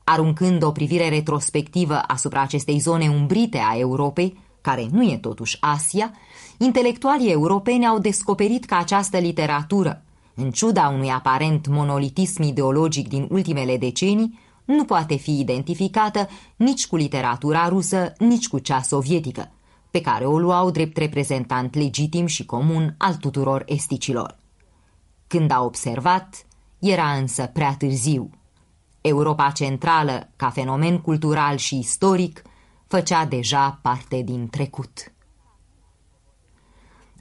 Aruncând 0.05 0.63
o 0.63 0.71
privire 0.71 1.09
retrospectivă 1.09 2.03
asupra 2.07 2.41
acestei 2.41 2.79
zone 2.79 3.09
umbrite 3.09 3.59
a 3.59 3.79
Europei, 3.79 4.39
care 4.61 4.89
nu 4.91 5.03
e 5.03 5.17
totuși 5.17 5.57
Asia, 5.61 6.13
intelectualii 6.59 7.31
europeni 7.31 7.87
au 7.87 7.99
descoperit 7.99 8.65
că 8.65 8.75
această 8.75 9.19
literatură, 9.19 10.03
în 10.35 10.51
ciuda 10.51 10.89
unui 10.89 11.11
aparent 11.11 11.67
monolitism 11.69 12.43
ideologic 12.43 13.09
din 13.09 13.27
ultimele 13.31 13.77
decenii, 13.77 14.39
nu 14.65 14.85
poate 14.85 15.17
fi 15.17 15.39
identificată 15.39 16.29
nici 16.57 16.87
cu 16.87 16.97
literatura 16.97 17.69
rusă, 17.69 18.13
nici 18.19 18.49
cu 18.49 18.59
cea 18.59 18.83
sovietică, 18.83 19.51
pe 19.91 20.01
care 20.01 20.25
o 20.25 20.39
luau 20.39 20.71
drept 20.71 20.97
reprezentant 20.97 21.75
legitim 21.75 22.27
și 22.27 22.45
comun 22.47 22.95
al 22.99 23.15
tuturor 23.15 23.63
esticilor. 23.67 24.40
Când 25.31 25.51
a 25.51 25.63
observat, 25.63 26.47
era 26.79 27.13
însă 27.13 27.47
prea 27.47 27.75
târziu. 27.79 28.31
Europa 29.01 29.51
Centrală, 29.51 30.31
ca 30.37 30.51
fenomen 30.51 30.99
cultural 30.99 31.57
și 31.57 31.79
istoric, 31.79 32.43
făcea 32.87 33.25
deja 33.25 33.79
parte 33.83 34.23
din 34.23 34.49
trecut. 34.49 35.13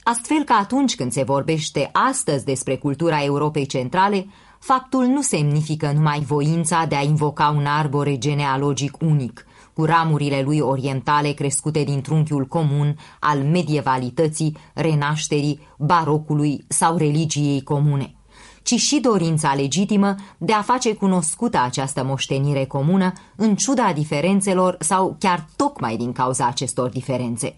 Astfel 0.02 0.44
că 0.44 0.52
atunci 0.52 0.96
când 0.96 1.12
se 1.12 1.22
vorbește 1.22 1.90
astăzi 1.92 2.44
despre 2.44 2.76
cultura 2.76 3.24
Europei 3.24 3.66
Centrale, 3.66 4.26
faptul 4.58 5.04
nu 5.04 5.22
semnifică 5.22 5.92
numai 5.92 6.20
voința 6.20 6.84
de 6.84 6.94
a 6.94 7.02
invoca 7.02 7.48
un 7.48 7.66
arbore 7.66 8.18
genealogic 8.18 8.96
unic, 9.00 9.46
cu 9.74 9.84
ramurile 9.84 10.42
lui 10.42 10.58
orientale 10.58 11.32
crescute 11.32 11.82
din 11.82 12.00
trunchiul 12.00 12.46
comun 12.46 12.96
al 13.20 13.38
medievalității, 13.38 14.56
renașterii, 14.74 15.60
barocului 15.78 16.64
sau 16.68 16.96
religiei 16.96 17.62
comune 17.62 18.14
ci 18.62 18.74
și 18.74 19.00
dorința 19.00 19.54
legitimă 19.54 20.14
de 20.38 20.52
a 20.52 20.62
face 20.62 20.94
cunoscută 20.94 21.60
această 21.64 22.04
moștenire 22.04 22.64
comună 22.64 23.12
în 23.36 23.54
ciuda 23.56 23.92
diferențelor 23.92 24.76
sau 24.78 25.16
chiar 25.18 25.46
tocmai 25.56 25.96
din 25.96 26.12
cauza 26.12 26.46
acestor 26.46 26.88
diferențe. 26.88 27.56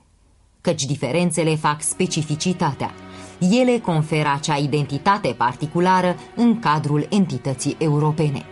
Căci 0.60 0.84
diferențele 0.84 1.54
fac 1.54 1.82
specificitatea. 1.82 2.90
Ele 3.50 3.78
conferă 3.78 4.32
acea 4.34 4.56
identitate 4.56 5.28
particulară 5.28 6.16
în 6.36 6.58
cadrul 6.58 7.06
entității 7.10 7.76
europene. 7.78 8.46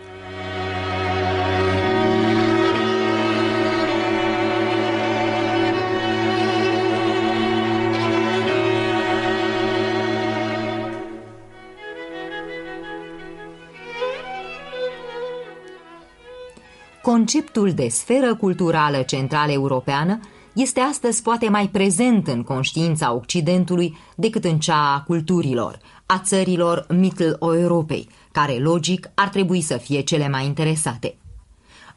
Conceptul 17.21 17.71
de 17.71 17.87
sferă 17.87 18.35
culturală 18.35 19.01
centrală 19.01 19.51
europeană 19.51 20.19
este 20.53 20.79
astăzi 20.79 21.21
poate 21.21 21.49
mai 21.49 21.67
prezent 21.69 22.27
în 22.27 22.43
conștiința 22.43 23.13
Occidentului 23.13 23.97
decât 24.15 24.43
în 24.43 24.59
cea 24.59 24.93
a 24.93 25.01
culturilor, 25.01 25.79
a 26.05 26.19
țărilor 26.19 26.85
Mittel-Europei, 26.89 28.07
care 28.31 28.53
logic 28.53 29.09
ar 29.13 29.29
trebui 29.29 29.61
să 29.61 29.77
fie 29.77 30.01
cele 30.01 30.29
mai 30.29 30.45
interesate. 30.45 31.15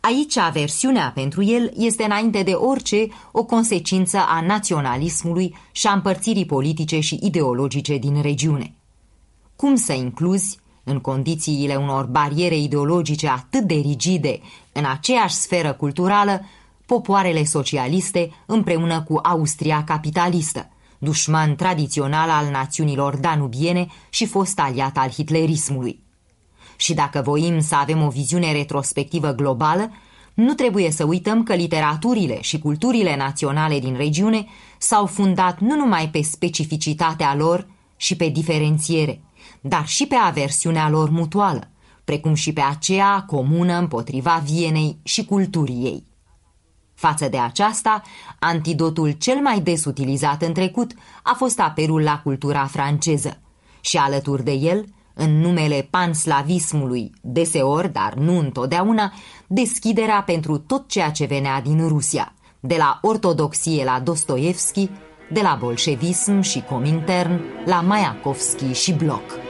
Aici 0.01 0.37
aversiunea 0.37 1.13
pentru 1.15 1.43
el 1.43 1.73
este 1.77 2.05
înainte 2.05 2.43
de 2.43 2.53
orice 2.53 3.07
o 3.33 3.45
consecință 3.45 4.19
a 4.29 4.41
naționalismului 4.47 5.57
și 5.73 5.87
a 5.87 5.93
împărțirii 5.93 6.47
politice 6.47 7.01
și 7.01 7.19
ideologice 7.23 7.97
din 7.97 8.23
regiune. 8.23 8.75
Cum 9.57 9.75
să 9.75 9.93
incluzi, 9.93 10.59
în 10.85 11.01
condițiile 11.01 11.75
unor 11.75 12.05
bariere 12.05 12.57
ideologice 12.57 13.29
atât 13.29 13.63
de 13.63 13.75
rigide 13.75 14.41
în 14.73 14.85
aceeași 14.85 15.35
sferă 15.35 15.73
culturală, 15.73 16.41
popoarele 16.87 17.45
socialiste 17.45 18.31
împreună 18.47 19.03
cu 19.03 19.19
Austria 19.23 19.85
capitalistă, 19.85 20.69
dușman 20.99 21.57
tradițional 21.57 22.31
al 22.31 22.51
națiunilor 22.51 23.17
danubiene 23.17 23.87
și 24.09 24.27
fost 24.27 24.59
aliat 24.59 24.97
al 24.97 25.11
hitlerismului. 25.11 26.03
Și 26.77 26.95
dacă 26.95 27.23
voim 27.25 27.61
să 27.61 27.75
avem 27.75 28.03
o 28.03 28.09
viziune 28.09 28.53
retrospectivă 28.53 29.33
globală, 29.33 29.91
nu 30.35 30.55
trebuie 30.55 30.91
să 30.91 31.05
uităm 31.05 31.43
că 31.43 31.55
literaturile 31.55 32.41
și 32.41 32.59
culturile 32.59 33.17
naționale 33.17 33.79
din 33.79 33.97
regiune 33.97 34.47
s-au 34.79 35.07
fundat 35.07 35.61
nu 35.61 35.77
numai 35.77 36.09
pe 36.09 36.23
specificitatea 36.23 37.35
lor 37.35 37.67
și 37.97 38.17
pe 38.17 38.29
diferențiere, 38.29 39.21
dar 39.67 39.87
și 39.87 40.07
pe 40.07 40.15
aversiunea 40.15 40.89
lor 40.89 41.11
mutuală, 41.11 41.71
precum 42.05 42.35
și 42.35 42.53
pe 42.53 42.61
aceea 42.61 43.25
comună 43.27 43.79
împotriva 43.79 44.43
Vienei 44.45 44.99
și 45.03 45.25
culturii 45.25 45.85
ei. 45.85 46.07
Față 46.95 47.29
de 47.29 47.39
aceasta, 47.39 48.03
antidotul 48.39 49.11
cel 49.11 49.37
mai 49.37 49.61
des 49.61 49.85
utilizat 49.85 50.43
în 50.43 50.53
trecut 50.53 50.93
a 51.23 51.35
fost 51.37 51.61
apelul 51.61 52.03
la 52.03 52.21
cultura 52.23 52.67
franceză 52.67 53.41
și 53.81 53.97
alături 53.97 54.45
de 54.45 54.53
el, 54.53 54.85
în 55.15 55.39
numele 55.39 55.89
panslavismului, 55.91 57.13
deseori, 57.21 57.93
dar 57.93 58.15
nu 58.15 58.39
întotdeauna, 58.39 59.13
deschiderea 59.47 60.23
pentru 60.23 60.59
tot 60.59 60.89
ceea 60.89 61.11
ce 61.11 61.25
venea 61.25 61.61
din 61.61 61.89
Rusia, 61.89 62.35
de 62.61 62.75
la 62.79 62.99
ortodoxie 63.03 63.85
la 63.85 64.01
Dostoevski, 64.01 64.91
de 65.31 65.41
la 65.41 65.57
bolșevism 65.61 66.41
și 66.41 66.61
comintern 66.61 67.41
la 67.65 67.81
Mayakovski 67.81 68.73
și 68.73 68.93
Bloch. 68.93 69.44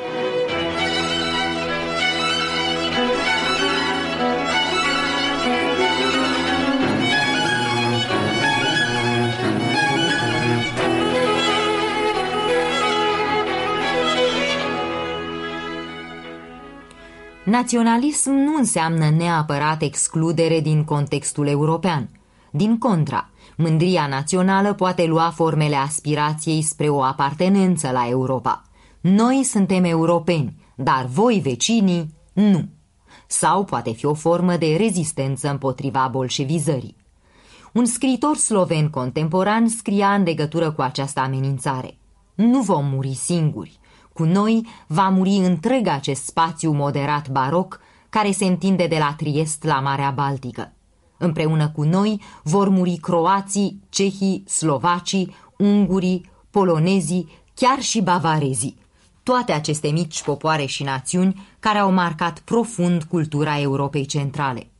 Naționalism 17.54 18.30
nu 18.30 18.56
înseamnă 18.56 19.10
neapărat 19.10 19.82
excludere 19.82 20.60
din 20.60 20.84
contextul 20.84 21.46
european. 21.46 22.08
Din 22.50 22.78
contra, 22.78 23.30
mândria 23.56 24.06
națională 24.06 24.74
poate 24.74 25.04
lua 25.04 25.32
formele 25.34 25.76
aspirației 25.76 26.62
spre 26.62 26.88
o 26.88 27.02
apartenență 27.02 27.90
la 27.90 28.08
Europa. 28.08 28.62
Noi 29.00 29.42
suntem 29.44 29.84
europeni, 29.84 30.56
dar 30.74 31.06
voi, 31.06 31.40
vecinii, 31.42 32.14
nu. 32.32 32.68
Sau 33.26 33.64
poate 33.64 33.92
fi 33.92 34.06
o 34.06 34.14
formă 34.14 34.56
de 34.56 34.76
rezistență 34.76 35.50
împotriva 35.50 36.08
bolșevizării. 36.10 36.96
Un 37.72 37.84
scriitor 37.84 38.36
sloven 38.36 38.88
contemporan 38.88 39.68
scria 39.68 40.14
în 40.14 40.22
legătură 40.22 40.72
cu 40.72 40.82
această 40.82 41.20
amenințare. 41.20 41.98
Nu 42.34 42.60
vom 42.60 42.86
muri 42.86 43.14
singuri, 43.14 43.78
cu 44.14 44.24
noi 44.24 44.66
va 44.86 45.08
muri 45.08 45.30
întreg 45.30 45.86
acest 45.86 46.24
spațiu 46.24 46.72
moderat 46.72 47.28
baroc 47.28 47.80
care 48.08 48.30
se 48.30 48.44
întinde 48.44 48.86
de 48.86 48.96
la 48.98 49.14
Triest 49.16 49.64
la 49.64 49.80
Marea 49.80 50.10
Baltică. 50.10 50.72
Împreună 51.16 51.68
cu 51.68 51.82
noi 51.82 52.20
vor 52.42 52.68
muri 52.68 52.96
croații, 52.96 53.80
cehii, 53.88 54.44
slovacii, 54.46 55.34
ungurii, 55.58 56.30
polonezii, 56.50 57.28
chiar 57.54 57.80
și 57.80 58.02
bavarezii. 58.02 58.78
Toate 59.22 59.52
aceste 59.52 59.88
mici 59.88 60.22
popoare 60.22 60.64
și 60.64 60.82
națiuni 60.82 61.46
care 61.60 61.78
au 61.78 61.92
marcat 61.92 62.38
profund 62.38 63.02
cultura 63.02 63.60
Europei 63.60 64.04
centrale. 64.04 64.70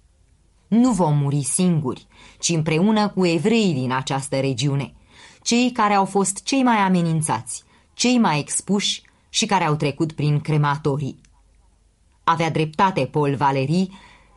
Nu 0.68 0.92
vom 0.92 1.18
muri 1.18 1.42
singuri, 1.42 2.06
ci 2.38 2.48
împreună 2.48 3.08
cu 3.08 3.26
evreii 3.26 3.74
din 3.74 3.92
această 3.92 4.40
regiune, 4.40 4.94
cei 5.42 5.70
care 5.70 5.94
au 5.94 6.04
fost 6.04 6.42
cei 6.42 6.62
mai 6.62 6.76
amenințați, 6.76 7.62
cei 7.94 8.18
mai 8.18 8.38
expuși 8.38 9.02
și 9.34 9.46
care 9.46 9.64
au 9.64 9.74
trecut 9.74 10.12
prin 10.12 10.40
crematorii. 10.40 11.20
Avea 12.24 12.50
dreptate 12.50 13.04
Paul 13.04 13.34
Valery 13.34 13.88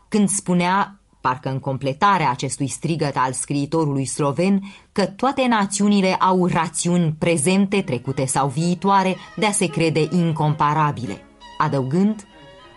când 0.07 0.29
spunea, 0.29 0.99
parcă 1.21 1.49
în 1.49 1.59
completarea 1.59 2.29
acestui 2.29 2.67
strigăt 2.67 3.15
al 3.15 3.33
scriitorului 3.33 4.05
sloven, 4.05 4.61
că 4.91 5.05
toate 5.05 5.45
națiunile 5.47 6.13
au 6.13 6.47
rațiuni 6.47 7.15
prezente, 7.19 7.81
trecute 7.81 8.25
sau 8.25 8.47
viitoare 8.47 9.15
de 9.35 9.45
a 9.45 9.51
se 9.51 9.67
crede 9.67 10.07
incomparabile, 10.11 11.21
adăugând, 11.57 12.27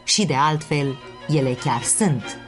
și 0.04 0.26
de 0.26 0.35
altfel, 0.35 0.96
ele 1.28 1.52
chiar 1.52 1.83
sunt. 1.83 2.38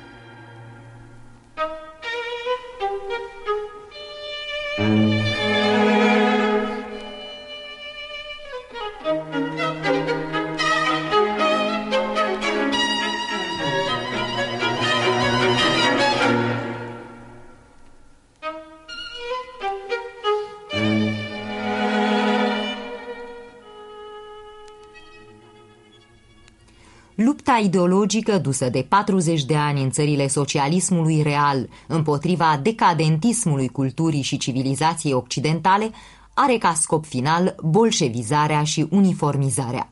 Lupta 27.15 27.61
ideologică 27.63 28.39
dusă 28.39 28.69
de 28.69 28.87
40 28.89 29.45
de 29.45 29.57
ani 29.57 29.83
în 29.83 29.91
țările 29.91 30.27
socialismului 30.29 31.23
real 31.23 31.69
împotriva 31.87 32.61
decadentismului 32.63 33.69
culturii 33.69 34.23
și 34.23 34.37
civilizației 34.37 35.13
occidentale 35.13 35.91
are 36.35 36.59
ca 36.59 36.75
scop 36.75 37.05
final 37.05 37.55
bolșevizarea 37.63 38.63
și 38.63 38.87
uniformizarea. 38.91 39.91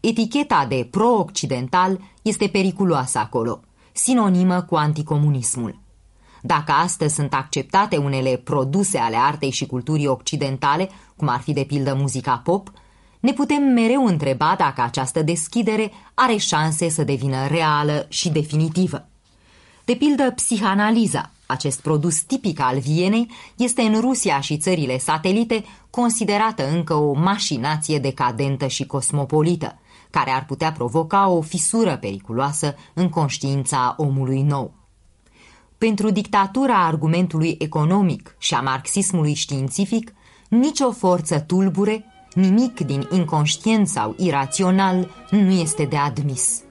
Eticheta 0.00 0.66
de 0.68 0.88
pro-occidental 0.90 2.00
este 2.22 2.46
periculoasă 2.46 3.18
acolo, 3.18 3.60
sinonimă 3.92 4.62
cu 4.62 4.74
anticomunismul. 4.74 5.78
Dacă 6.42 6.72
astăzi 6.72 7.14
sunt 7.14 7.34
acceptate 7.34 7.96
unele 7.96 8.36
produse 8.44 8.98
ale 8.98 9.16
artei 9.16 9.50
și 9.50 9.66
culturii 9.66 10.06
occidentale, 10.06 10.90
cum 11.16 11.28
ar 11.28 11.40
fi 11.40 11.52
de 11.52 11.64
pildă 11.64 11.94
muzica 11.94 12.40
pop, 12.44 12.72
ne 13.20 13.32
putem 13.32 13.62
mereu 13.62 14.06
întreba 14.06 14.54
dacă 14.58 14.82
această 14.82 15.22
deschidere 15.22 15.92
are 16.14 16.36
șanse 16.36 16.88
să 16.88 17.04
devină 17.04 17.46
reală 17.46 18.06
și 18.08 18.28
definitivă. 18.28 19.08
De 19.84 19.94
pildă, 19.94 20.30
psihanaliza, 20.34 21.30
Acest 21.50 21.80
produs 21.80 22.20
tipic 22.20 22.60
al 22.60 22.78
Vienei 22.78 23.30
este 23.56 23.82
în 23.82 24.00
Rusia 24.00 24.40
și 24.40 24.56
țările 24.56 24.98
satelite 24.98 25.64
considerată 25.90 26.70
încă 26.70 26.94
o 26.94 27.12
mașinație 27.12 27.98
decadentă 27.98 28.66
și 28.66 28.86
cosmopolită, 28.86 29.78
care 30.10 30.30
ar 30.30 30.44
putea 30.44 30.72
provoca 30.72 31.28
o 31.28 31.40
fisură 31.40 31.96
periculoasă 31.96 32.74
în 32.94 33.08
conștiința 33.08 33.94
omului 33.96 34.42
nou. 34.42 34.74
Pentru 35.78 36.10
dictatura 36.10 36.84
argumentului 36.84 37.56
economic 37.58 38.34
și 38.38 38.54
a 38.54 38.60
marxismului 38.60 39.34
științific, 39.34 40.12
nicio 40.48 40.92
forță 40.92 41.40
tulbure, 41.40 42.04
nimic 42.34 42.80
din 42.80 43.08
inconștient 43.10 43.88
sau 43.88 44.14
irațional 44.18 45.08
nu 45.30 45.50
este 45.50 45.84
de 45.84 45.96
admis. 45.96 46.62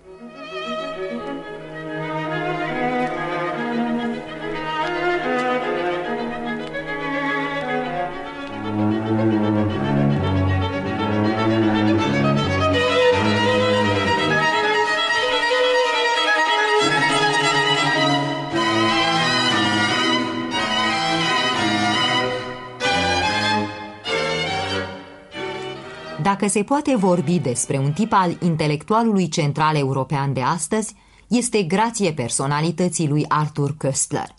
Dacă 26.39 26.52
se 26.52 26.63
poate 26.63 26.95
vorbi 26.95 27.39
despre 27.39 27.78
un 27.78 27.91
tip 27.91 28.13
al 28.13 28.38
intelectualului 28.41 29.28
central 29.28 29.75
european 29.75 30.34
de 30.34 30.41
astăzi, 30.41 30.95
este 31.28 31.63
grație 31.63 32.13
personalității 32.13 33.08
lui 33.08 33.25
Arthur 33.28 33.75
Köstler. 33.78 34.36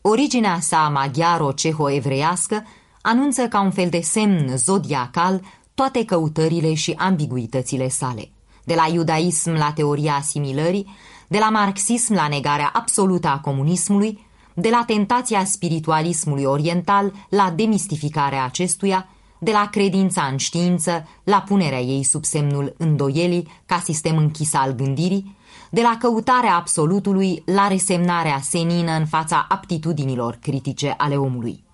Originea 0.00 0.60
sa 0.60 0.92
maghiaro-ceho-evreiască 0.94 2.66
anunță 3.02 3.48
ca 3.48 3.60
un 3.60 3.70
fel 3.70 3.88
de 3.88 4.00
semn 4.00 4.56
zodiacal 4.56 5.40
toate 5.74 6.04
căutările 6.04 6.74
și 6.74 6.94
ambiguitățile 6.96 7.88
sale. 7.88 8.30
De 8.64 8.74
la 8.74 8.86
iudaism 8.92 9.50
la 9.50 9.72
teoria 9.72 10.14
asimilării, 10.14 10.86
de 11.28 11.38
la 11.38 11.50
marxism 11.50 12.14
la 12.14 12.28
negarea 12.28 12.70
absolută 12.72 13.28
a 13.28 13.38
comunismului, 13.38 14.26
de 14.54 14.68
la 14.68 14.84
tentația 14.86 15.44
spiritualismului 15.44 16.44
oriental 16.44 17.12
la 17.28 17.52
demistificarea 17.56 18.44
acestuia, 18.44 19.08
de 19.38 19.50
la 19.50 19.68
credința 19.70 20.22
în 20.22 20.36
știință 20.36 21.06
la 21.24 21.40
punerea 21.40 21.80
ei 21.80 22.02
sub 22.02 22.24
semnul 22.24 22.74
îndoielii 22.78 23.48
ca 23.66 23.78
sistem 23.78 24.16
închis 24.16 24.54
al 24.54 24.72
gândirii, 24.72 25.36
de 25.70 25.80
la 25.80 25.96
căutarea 25.98 26.54
absolutului 26.54 27.42
la 27.46 27.68
resemnarea 27.68 28.40
senină 28.42 28.92
în 28.92 29.06
fața 29.06 29.46
aptitudinilor 29.48 30.38
critice 30.42 30.94
ale 30.98 31.16
omului. 31.16 31.64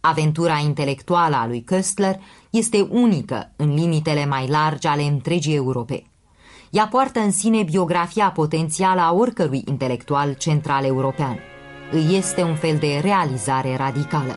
Aventura 0.00 0.58
intelectuală 0.58 1.36
a 1.36 1.46
lui 1.46 1.64
Köstler 1.64 2.14
este 2.50 2.86
unică 2.90 3.52
în 3.56 3.74
limitele 3.74 4.26
mai 4.26 4.48
largi 4.48 4.86
ale 4.86 5.02
întregii 5.02 5.54
Europe. 5.54 6.04
Ea 6.70 6.86
poartă 6.86 7.20
în 7.20 7.30
sine 7.30 7.62
biografia 7.62 8.30
potențială 8.30 9.00
a 9.00 9.12
oricărui 9.12 9.62
intelectual 9.66 10.32
central 10.32 10.84
european. 10.84 11.38
Îi 11.92 12.16
este 12.16 12.42
un 12.42 12.54
fel 12.54 12.76
de 12.76 12.98
realizare 13.02 13.76
radicală. 13.76 14.34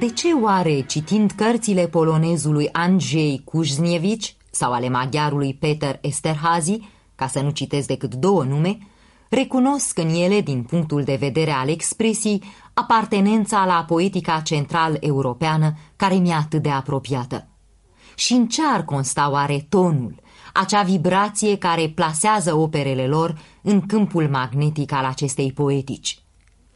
De 0.00 0.10
ce 0.10 0.32
oare, 0.32 0.80
citind 0.80 1.30
cărțile 1.30 1.86
polonezului 1.86 2.68
Andrzej 2.72 3.38
Kuznievici 3.44 4.36
sau 4.50 4.72
ale 4.72 4.88
maghiarului 4.88 5.54
Peter 5.54 5.98
Esterhazy, 6.02 6.78
ca 7.14 7.26
să 7.26 7.40
nu 7.40 7.50
citesc 7.50 7.86
decât 7.86 8.14
două 8.14 8.44
nume, 8.44 8.78
recunosc 9.28 9.98
în 9.98 10.08
ele, 10.08 10.40
din 10.40 10.62
punctul 10.62 11.02
de 11.02 11.14
vedere 11.14 11.50
al 11.50 11.68
expresii, 11.68 12.42
apartenența 12.74 13.64
la 13.64 13.84
poetica 13.86 14.40
central 14.40 14.96
europeană 15.00 15.74
care 15.96 16.14
mi-e 16.14 16.34
atât 16.34 16.62
de 16.62 16.70
apropiată. 16.70 17.48
Și 18.14 18.32
în 18.32 18.46
ce 18.46 18.62
ar 18.74 18.84
consta 18.84 19.30
oare 19.30 19.66
tonul, 19.68 20.14
acea 20.52 20.82
vibrație 20.82 21.58
care 21.58 21.92
plasează 21.94 22.56
operele 22.56 23.06
lor 23.06 23.38
în 23.62 23.80
câmpul 23.80 24.28
magnetic 24.28 24.92
al 24.92 25.04
acestei 25.04 25.52
poetici? 25.52 26.18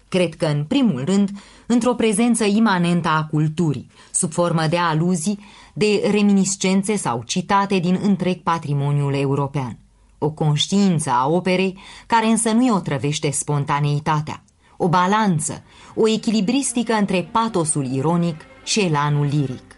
Cred 0.09 0.35
că, 0.35 0.47
în 0.47 0.65
primul 0.65 1.05
rând, 1.05 1.31
într-o 1.67 1.95
prezență 1.95 2.45
imanentă 2.45 3.09
a 3.09 3.25
culturii, 3.25 3.91
sub 4.13 4.33
formă 4.33 4.67
de 4.67 4.77
aluzii, 4.77 5.39
de 5.75 6.09
reminiscențe 6.11 6.97
sau 6.97 7.23
citate 7.27 7.79
din 7.79 7.99
întreg 8.03 8.43
patrimoniul 8.43 9.15
european. 9.15 9.79
O 10.19 10.31
conștiință 10.31 11.11
a 11.11 11.29
operei 11.29 11.79
care 12.07 12.27
însă 12.27 12.51
nu-i 12.51 12.71
otrăvește 12.71 13.31
spontaneitatea, 13.31 14.45
o 14.77 14.89
balanță, 14.89 15.63
o 15.95 16.09
echilibristică 16.09 16.93
între 16.93 17.29
patosul 17.33 17.87
ironic 17.87 18.41
și 18.65 18.81
elanul 18.81 19.27
liric. 19.27 19.75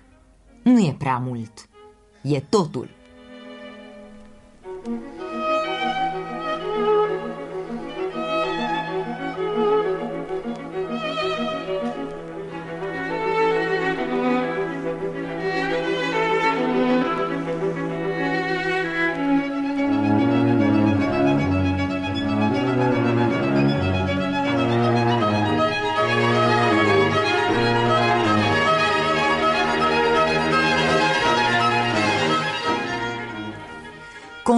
Nu 0.62 0.80
e 0.80 0.94
prea 0.98 1.22
mult, 1.26 1.68
e 2.22 2.40
totul. 2.40 2.88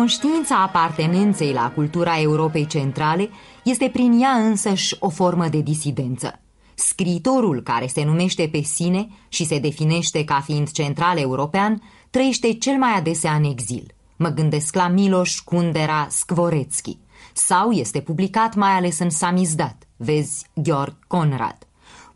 Conștiința 0.09 0.62
apartenenței 0.62 1.53
la 1.53 1.71
cultura 1.75 2.21
Europei 2.21 2.66
Centrale 2.66 3.31
este 3.64 3.88
prin 3.92 4.21
ea 4.21 4.31
însăși 4.31 4.97
o 4.99 5.09
formă 5.09 5.49
de 5.49 5.61
disidență. 5.61 6.40
Scriitorul 6.75 7.62
care 7.62 7.87
se 7.87 8.05
numește 8.05 8.49
pe 8.53 8.61
sine 8.61 9.09
și 9.29 9.44
se 9.44 9.59
definește 9.59 10.25
ca 10.25 10.40
fiind 10.40 10.71
central 10.71 11.18
european 11.18 11.83
trăiește 12.11 12.53
cel 12.53 12.77
mai 12.77 12.90
adesea 12.97 13.35
în 13.35 13.44
exil. 13.44 13.94
Mă 14.16 14.29
gândesc 14.29 14.75
la 14.75 14.88
Miloș 14.88 15.38
Kundera 15.38 16.07
Skvorețchi. 16.11 16.99
Sau 17.33 17.71
este 17.71 18.01
publicat 18.01 18.55
mai 18.55 18.71
ales 18.71 18.99
în 18.99 19.11
samizdat, 19.11 19.88
vezi 19.97 20.47
Georg 20.62 20.97
Conrad. 21.07 21.59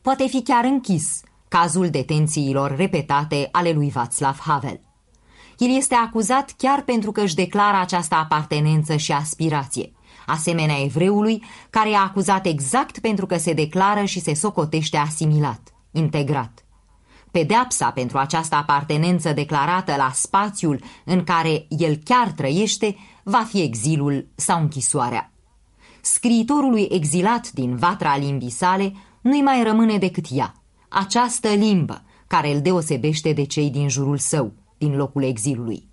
Poate 0.03 0.27
fi 0.27 0.43
chiar 0.43 0.65
închis, 0.65 1.21
cazul 1.49 1.91
detențiilor 1.91 2.77
repetate 2.77 3.49
ale 3.51 3.73
lui 3.73 3.93
Václav 3.93 4.37
Havel. 4.39 4.81
El 5.63 5.77
este 5.77 5.95
acuzat 5.95 6.55
chiar 6.57 6.83
pentru 6.83 7.13
că 7.13 7.21
își 7.21 7.35
declară 7.35 7.77
această 7.77 8.15
apartenență 8.15 8.97
și 8.97 9.13
aspirație, 9.13 9.93
asemenea 10.27 10.83
evreului, 10.83 11.43
care 11.71 11.91
e 11.91 11.97
acuzat 11.97 12.47
exact 12.47 12.99
pentru 12.99 13.27
că 13.27 13.37
se 13.37 13.53
declară 13.53 14.05
și 14.05 14.21
se 14.21 14.35
socotește 14.35 14.97
asimilat, 14.97 15.75
integrat. 15.91 16.65
Pedeapsa 17.31 17.91
pentru 17.91 18.19
această 18.19 18.55
apartenență 18.55 19.33
declarată 19.33 19.95
la 19.97 20.11
spațiul 20.15 20.81
în 21.05 21.25
care 21.25 21.67
el 21.69 21.97
chiar 22.05 22.31
trăiește 22.31 22.97
va 23.23 23.45
fi 23.49 23.61
exilul 23.61 24.29
sau 24.35 24.61
închisoarea. 24.61 25.33
Scriitorului 26.01 26.89
exilat 26.91 27.51
din 27.51 27.77
vatra 27.77 28.17
limbii 28.17 28.51
sale 28.51 28.93
nu-i 29.21 29.43
mai 29.43 29.63
rămâne 29.63 29.99
decât 29.99 30.25
ea, 30.31 30.55
această 30.89 31.49
limbă 31.49 32.03
care 32.27 32.55
îl 32.55 32.61
deosebește 32.61 33.33
de 33.33 33.45
cei 33.45 33.71
din 33.71 33.89
jurul 33.89 34.19
său, 34.19 34.53
din 34.83 34.97
locul 34.97 35.23
exilului. 35.23 35.89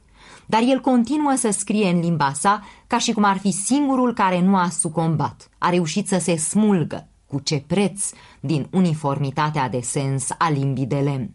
Dar 0.46 0.62
el 0.62 0.80
continuă 0.80 1.34
să 1.38 1.50
scrie 1.52 1.90
în 1.90 2.00
limba 2.00 2.34
sa 2.34 2.64
ca 2.88 2.98
și 2.98 3.12
cum 3.12 3.24
ar 3.24 3.38
fi 3.38 3.52
singurul 3.52 4.14
care 4.14 4.42
nu 4.42 4.56
a 4.56 4.70
sucombat, 4.70 5.50
a 5.58 5.70
reușit 5.70 6.08
să 6.08 6.18
se 6.20 6.36
smulgă, 6.36 7.08
cu 7.28 7.40
ce 7.40 7.64
preț, 7.68 8.10
din 8.40 8.68
uniformitatea 8.72 9.70
de 9.70 9.80
sens 9.80 10.28
a 10.38 10.50
limbii 10.50 10.86
de 10.86 10.96
lemn. 10.96 11.32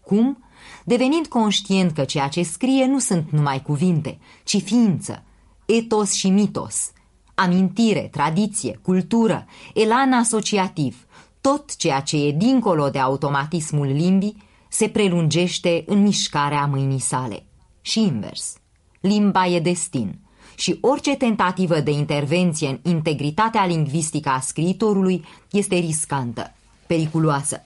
Cum? 0.00 0.44
Devenind 0.84 1.26
conștient 1.26 1.92
că 1.92 2.04
ceea 2.04 2.28
ce 2.28 2.42
scrie 2.42 2.86
nu 2.86 2.98
sunt 2.98 3.30
numai 3.30 3.62
cuvinte, 3.62 4.18
ci 4.44 4.62
ființă, 4.62 5.22
etos 5.66 6.12
și 6.12 6.28
mitos, 6.28 6.92
amintire, 7.34 8.08
tradiție, 8.10 8.78
cultură, 8.82 9.46
elan 9.74 10.12
asociativ, 10.12 11.06
tot 11.40 11.76
ceea 11.76 12.00
ce 12.00 12.16
e 12.26 12.32
dincolo 12.32 12.88
de 12.88 12.98
automatismul 12.98 13.86
limbii 13.86 14.46
se 14.68 14.88
prelungește 14.88 15.82
în 15.86 16.02
mișcarea 16.02 16.66
mâinii 16.66 16.98
sale. 16.98 17.42
Și 17.80 18.00
invers. 18.00 18.56
Limba 19.00 19.46
e 19.46 19.60
destin 19.60 20.18
și 20.58 20.78
orice 20.80 21.16
tentativă 21.16 21.80
de 21.80 21.90
intervenție 21.90 22.68
în 22.68 22.78
integritatea 22.82 23.66
lingvistică 23.66 24.28
a 24.28 24.40
scriitorului 24.40 25.24
este 25.50 25.74
riscantă, 25.74 26.54
periculoasă. 26.86 27.62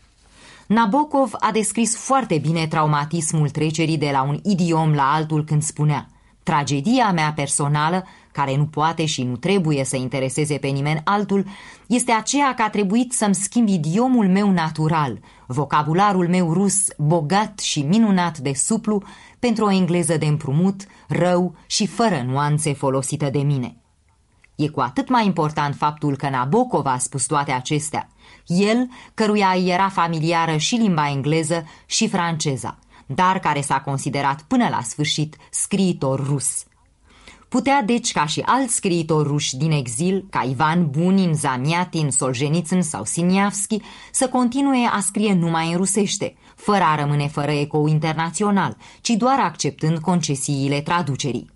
Nabokov 0.66 1.30
a 1.38 1.50
descris 1.50 1.96
foarte 1.96 2.38
bine 2.38 2.66
traumatismul 2.66 3.48
trecerii 3.48 3.98
de 3.98 4.10
la 4.12 4.22
un 4.22 4.38
idiom 4.42 4.92
la 4.94 5.12
altul 5.12 5.44
când 5.44 5.62
spunea 5.62 6.08
Tragedia 6.42 7.12
mea 7.12 7.32
personală, 7.32 8.04
care 8.32 8.56
nu 8.56 8.66
poate 8.66 9.04
și 9.04 9.22
nu 9.22 9.36
trebuie 9.36 9.84
să 9.84 9.96
intereseze 9.96 10.56
pe 10.56 10.66
nimeni 10.66 11.00
altul, 11.04 11.46
este 11.86 12.12
aceea 12.12 12.54
că 12.54 12.62
a 12.62 12.70
trebuit 12.70 13.12
să-mi 13.12 13.34
schimb 13.34 13.68
idiomul 13.68 14.28
meu 14.28 14.50
natural, 14.50 15.18
vocabularul 15.46 16.28
meu 16.28 16.52
rus 16.52 16.86
bogat 16.98 17.58
și 17.58 17.82
minunat 17.82 18.38
de 18.38 18.52
suplu, 18.54 19.02
pentru 19.38 19.64
o 19.64 19.70
engleză 19.70 20.16
de 20.16 20.26
împrumut, 20.26 20.86
rău 21.08 21.54
și 21.66 21.86
fără 21.86 22.22
nuanțe 22.26 22.72
folosită 22.72 23.30
de 23.30 23.38
mine. 23.38 23.76
E 24.56 24.68
cu 24.68 24.80
atât 24.80 25.08
mai 25.08 25.26
important 25.26 25.74
faptul 25.74 26.16
că 26.16 26.28
Nabokov 26.28 26.86
a 26.86 26.98
spus 26.98 27.26
toate 27.26 27.52
acestea, 27.52 28.08
el, 28.46 28.88
căruia 29.14 29.52
îi 29.54 29.70
era 29.70 29.88
familiară 29.88 30.56
și 30.56 30.74
limba 30.74 31.10
engleză 31.10 31.64
și 31.86 32.08
franceza, 32.08 32.78
dar 33.06 33.38
care 33.38 33.60
s-a 33.60 33.80
considerat 33.80 34.42
până 34.42 34.68
la 34.68 34.82
sfârșit 34.82 35.36
scriitor 35.50 36.26
rus. 36.26 36.64
Putea 37.52 37.82
deci 37.82 38.12
ca 38.12 38.26
și 38.26 38.42
alți 38.44 38.74
scriitori 38.74 39.28
ruși 39.28 39.56
din 39.56 39.70
exil, 39.70 40.26
ca 40.30 40.42
Ivan 40.42 40.90
Bunin, 40.90 41.34
Zamiatin, 41.34 42.10
Solzhenitsyn 42.10 42.82
sau 42.82 43.04
Siniavski, 43.04 43.80
să 44.12 44.28
continue 44.28 44.86
a 44.92 45.00
scrie 45.00 45.34
numai 45.34 45.70
în 45.70 45.76
rusește, 45.76 46.34
fără 46.56 46.82
a 46.82 46.94
rămâne 46.94 47.28
fără 47.28 47.50
ecou 47.50 47.86
internațional, 47.86 48.76
ci 49.00 49.10
doar 49.10 49.38
acceptând 49.38 49.98
concesiile 49.98 50.80
traducerii. 50.80 51.50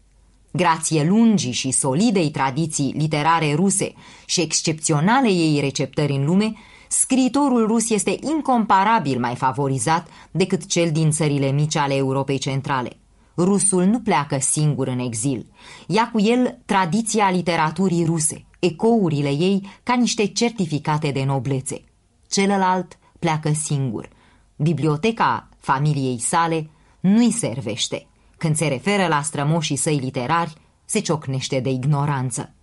Grație 0.53 1.05
lungii 1.05 1.53
și 1.53 1.71
solidei 1.71 2.31
tradiții 2.31 2.95
literare 2.97 3.55
ruse 3.55 3.93
și 4.27 4.41
excepționale 4.41 5.29
ei 5.29 5.61
receptări 5.61 6.13
în 6.13 6.25
lume, 6.25 6.53
scriitorul 6.89 7.67
rus 7.67 7.91
este 7.91 8.19
incomparabil 8.21 9.19
mai 9.19 9.35
favorizat 9.35 10.07
decât 10.31 10.67
cel 10.67 10.91
din 10.91 11.11
țările 11.11 11.51
mici 11.51 11.77
ale 11.77 11.95
Europei 11.95 12.39
Centrale. 12.39 12.97
Rusul 13.37 13.85
nu 13.85 14.01
pleacă 14.01 14.39
singur 14.41 14.87
în 14.87 14.99
exil. 14.99 15.47
Ia 15.87 16.11
cu 16.13 16.21
el 16.21 16.59
tradiția 16.65 17.31
literaturii 17.31 18.05
ruse, 18.05 18.45
ecourile 18.59 19.29
ei 19.29 19.71
ca 19.83 19.95
niște 19.95 20.27
certificate 20.27 21.11
de 21.11 21.25
noblețe. 21.25 21.85
Celălalt 22.29 22.99
pleacă 23.19 23.53
singur. 23.53 24.09
Biblioteca 24.57 25.49
familiei 25.59 26.19
sale 26.19 26.71
nu-i 27.01 27.31
servește. 27.31 28.07
Când 28.37 28.57
se 28.57 28.67
referă 28.67 29.07
la 29.07 29.23
strămoșii 29.23 29.77
săi 29.77 29.97
literari, 29.97 30.55
se 30.85 31.01
ciocnește 31.01 31.61
de 31.61 31.71
ignoranță. 31.71 32.55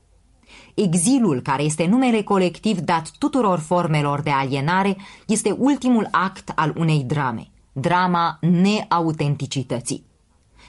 Exilul, 0.74 1.42
care 1.42 1.64
este 1.64 1.86
numele 1.86 2.22
colectiv 2.22 2.80
dat 2.80 3.12
tuturor 3.18 3.60
formelor 3.60 4.22
de 4.22 4.30
alienare, 4.30 4.98
este 5.28 5.52
ultimul 5.52 6.08
act 6.12 6.52
al 6.56 6.74
unei 6.78 7.04
drame, 7.04 7.48
drama 7.72 8.40
neautenticității. 8.42 10.06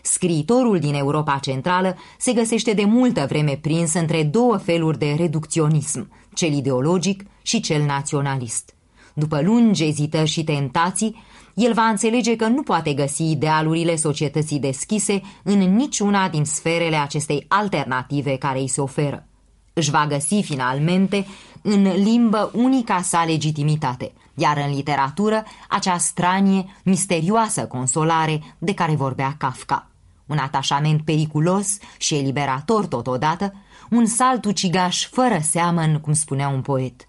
Scriitorul 0.06 0.78
din 0.78 0.94
Europa 0.94 1.38
Centrală 1.38 1.96
se 2.18 2.32
găsește 2.32 2.72
de 2.72 2.84
multă 2.84 3.26
vreme 3.28 3.58
prins 3.60 3.94
între 3.94 4.22
două 4.22 4.56
feluri 4.56 4.98
de 4.98 5.14
reducționism, 5.18 6.10
cel 6.34 6.52
ideologic 6.52 7.24
și 7.42 7.60
cel 7.60 7.82
naționalist. 7.82 8.74
După 9.14 9.40
lungi 9.42 9.84
ezitări 9.84 10.28
și 10.28 10.44
tentații, 10.44 11.22
el 11.54 11.72
va 11.72 11.82
înțelege 11.82 12.36
că 12.36 12.46
nu 12.46 12.62
poate 12.62 12.94
găsi 12.94 13.30
idealurile 13.30 13.96
societății 13.96 14.58
deschise 14.58 15.20
în 15.42 15.58
niciuna 15.58 16.28
din 16.28 16.44
sferele 16.44 16.96
acestei 16.96 17.44
alternative 17.48 18.36
care 18.36 18.58
îi 18.58 18.68
se 18.68 18.80
oferă. 18.80 19.26
Își 19.72 19.90
va 19.90 20.06
găsi 20.08 20.42
finalmente 20.42 21.26
în 21.62 21.82
limbă 21.82 22.50
unica 22.54 23.02
sa 23.02 23.24
legitimitate, 23.24 24.12
iar 24.34 24.64
în 24.66 24.74
literatură 24.74 25.44
acea 25.68 25.98
stranie, 25.98 26.64
misterioasă 26.82 27.66
consolare 27.66 28.42
de 28.58 28.74
care 28.74 28.94
vorbea 28.94 29.34
Kafka 29.38 29.88
un 30.26 30.38
atașament 30.38 31.04
periculos 31.04 31.78
și 31.98 32.14
eliberator 32.14 32.86
totodată, 32.86 33.52
un 33.90 34.06
salt 34.06 34.44
ucigaș 34.44 35.06
fără 35.06 35.38
seamăn, 35.42 36.00
cum 36.00 36.12
spunea 36.12 36.48
un 36.48 36.60
poet. 36.60 37.08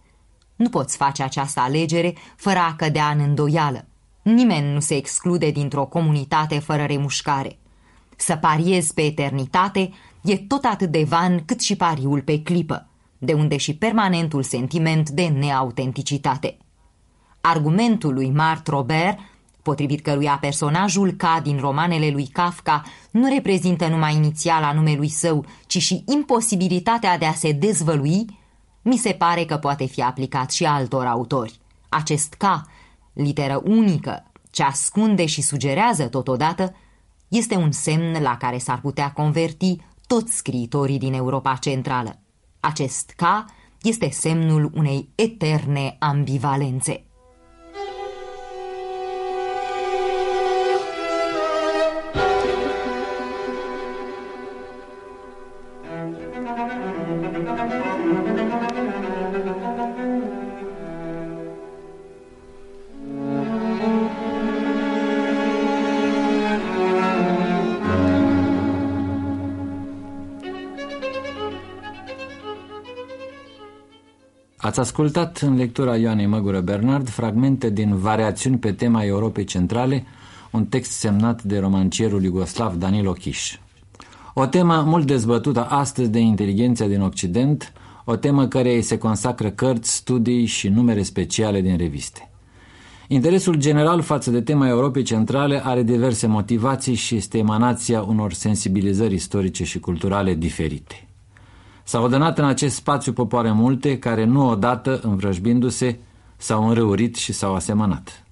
Nu 0.56 0.70
poți 0.70 0.98
face 0.98 1.24
această 1.24 1.60
alegere 1.60 2.16
fără 2.36 2.60
a 2.60 2.76
cădea 2.76 3.10
în 3.10 3.20
îndoială. 3.20 3.86
Nimeni 4.22 4.74
nu 4.74 4.80
se 4.80 4.96
exclude 4.96 5.52
dintr-o 5.52 5.86
comunitate 5.86 6.60
fără 6.60 6.84
remușcare. 6.84 7.60
Să 8.16 8.36
pariezi 8.36 8.94
pe 8.94 9.02
eternitate 9.02 9.92
e 10.24 10.38
tot 10.38 10.64
atât 10.64 10.92
de 10.92 11.04
van 11.04 11.46
cât 11.46 11.62
și 11.62 11.76
pariul 11.76 12.22
pe 12.22 12.42
clipă, 12.42 12.88
de 13.18 13.34
unde 13.34 13.58
și 13.58 13.76
permanentul 13.76 14.44
sentiment 14.44 15.10
de 15.10 15.28
neautenticitate. 15.28 16.58
Argumentul 17.42 18.14
lui 18.14 18.30
Mart 18.30 18.68
Robert 18.68 19.20
potrivit 19.66 20.02
căruia 20.02 20.38
personajul 20.42 21.12
K 21.12 21.24
din 21.44 21.58
romanele 21.58 22.10
lui 22.10 22.28
Kafka 22.28 22.84
nu 23.12 23.28
reprezintă 23.34 23.88
numai 23.88 24.16
inițiala 24.16 24.72
numelui 24.74 25.10
său, 25.10 25.46
ci 25.68 25.78
și 25.78 26.04
imposibilitatea 26.08 27.18
de 27.18 27.26
a 27.26 27.34
se 27.34 27.52
dezvălui, 27.52 28.26
mi 28.82 28.98
se 28.98 29.12
pare 29.12 29.46
că 29.46 29.58
poate 29.58 29.86
fi 29.86 30.02
aplicat 30.02 30.52
și 30.52 30.66
altor 30.66 31.06
autori. 31.06 31.60
Acest 31.90 32.34
K, 32.34 32.44
literă 33.14 33.62
unică, 33.66 34.32
ce 34.52 34.64
ascunde 34.64 35.26
și 35.26 35.42
sugerează 35.42 36.08
totodată, 36.08 36.76
este 37.28 37.56
un 37.56 37.72
semn 37.72 38.22
la 38.22 38.38
care 38.38 38.58
s-ar 38.58 38.80
putea 38.80 39.12
converti 39.12 39.78
toți 40.08 40.36
scriitorii 40.36 41.00
din 41.00 41.14
Europa 41.14 41.56
Centrală. 41.56 42.20
Acest 42.60 43.14
K 43.16 43.24
este 43.82 44.10
semnul 44.10 44.72
unei 44.74 45.10
eterne 45.16 45.96
ambivalențe. 46.00 47.06
Ați 74.76 74.88
ascultat 74.88 75.38
în 75.38 75.56
lectura 75.56 75.98
Ioanei 75.98 76.26
Măgură 76.26 76.60
Bernard 76.60 77.10
fragmente 77.10 77.70
din 77.70 77.96
Variațiuni 77.98 78.58
pe 78.58 78.72
tema 78.72 79.04
Europei 79.04 79.44
Centrale, 79.44 80.04
un 80.52 80.66
text 80.66 80.92
semnat 80.92 81.44
de 81.44 81.60
romancierul 81.60 82.24
iugoslav 82.24 82.76
Danilo 82.76 83.12
Chiș. 83.12 83.58
O 84.34 84.46
temă 84.46 84.84
mult 84.86 85.06
dezbătută 85.06 85.66
astăzi 85.66 86.10
de 86.10 86.20
inteligența 86.20 86.86
din 86.86 87.02
Occident, 87.02 87.74
o 88.06 88.16
temă 88.16 88.48
care 88.48 88.76
îi 88.76 88.82
se 88.82 88.98
consacră 88.98 89.50
cărți, 89.50 89.96
studii 89.96 90.46
și 90.46 90.68
numere 90.68 91.04
speciale 91.04 91.62
din 91.62 91.78
reviste. 91.78 92.30
Interesul 93.08 93.56
general 93.56 94.02
față 94.02 94.32
de 94.32 94.42
tema 94.42 94.68
Europei 94.68 95.04
Centrale 95.04 95.66
are 95.66 95.84
diverse 95.84 96.28
motivații 96.28 96.96
și 96.96 97.16
este 97.16 97.38
emanația 97.38 98.02
unor 98.02 98.34
sensibilizări 98.34 99.14
istorice 99.14 99.64
și 99.64 99.80
culturale 99.80 100.34
diferite. 100.34 101.05
S-au 101.88 102.04
odănat 102.04 102.38
în 102.38 102.46
acest 102.46 102.76
spațiu 102.76 103.14
popoare 103.14 103.52
multe 103.52 104.00
care 104.00 104.24
nu 104.24 104.50
odată, 104.50 105.00
învrăjbindu-se, 105.04 106.00
s-au 106.38 106.68
înrăurit 106.68 107.16
și 107.16 107.34
s-au 107.34 107.56
asemănat. 107.56 108.24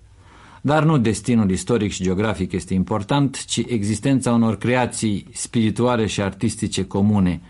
Dar 0.61 0.83
nu 0.83 0.97
destinul 0.97 1.49
istoric 1.49 1.91
și 1.91 2.03
geografic 2.03 2.51
este 2.51 2.73
important, 2.73 3.45
ci 3.45 3.61
existența 3.67 4.31
unor 4.31 4.57
creații 4.57 5.27
spirituale 5.33 6.05
și 6.05 6.21
artistice 6.21 6.85
comune, 6.85 7.41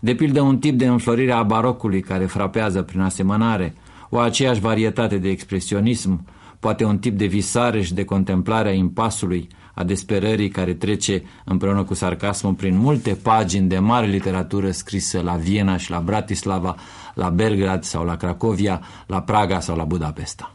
de 0.00 0.14
pildă 0.14 0.40
un 0.40 0.58
tip 0.58 0.78
de 0.78 0.86
înflorire 0.86 1.32
a 1.32 1.42
barocului 1.42 2.00
care 2.00 2.24
frapează 2.24 2.82
prin 2.82 3.00
asemănare, 3.00 3.74
o 4.08 4.18
aceeași 4.18 4.60
varietate 4.60 5.18
de 5.18 5.28
expresionism, 5.28 6.26
poate 6.60 6.84
un 6.84 6.98
tip 6.98 7.18
de 7.18 7.26
visare 7.26 7.82
și 7.82 7.94
de 7.94 8.04
contemplare 8.04 8.68
a 8.68 8.72
impasului, 8.72 9.48
a 9.74 9.84
desperării 9.84 10.48
care 10.48 10.74
trece 10.74 11.22
împreună 11.44 11.84
cu 11.84 11.94
sarcasmul 11.94 12.52
prin 12.52 12.76
multe 12.76 13.14
pagini 13.14 13.68
de 13.68 13.78
mare 13.78 14.06
literatură 14.06 14.70
scrisă 14.70 15.20
la 15.20 15.34
Viena 15.34 15.76
și 15.76 15.90
la 15.90 16.00
Bratislava, 16.00 16.76
la 17.14 17.28
Belgrad 17.28 17.82
sau 17.82 18.04
la 18.04 18.16
Cracovia, 18.16 18.82
la 19.06 19.22
Praga 19.22 19.60
sau 19.60 19.76
la 19.76 19.84
Budapesta. 19.84 20.54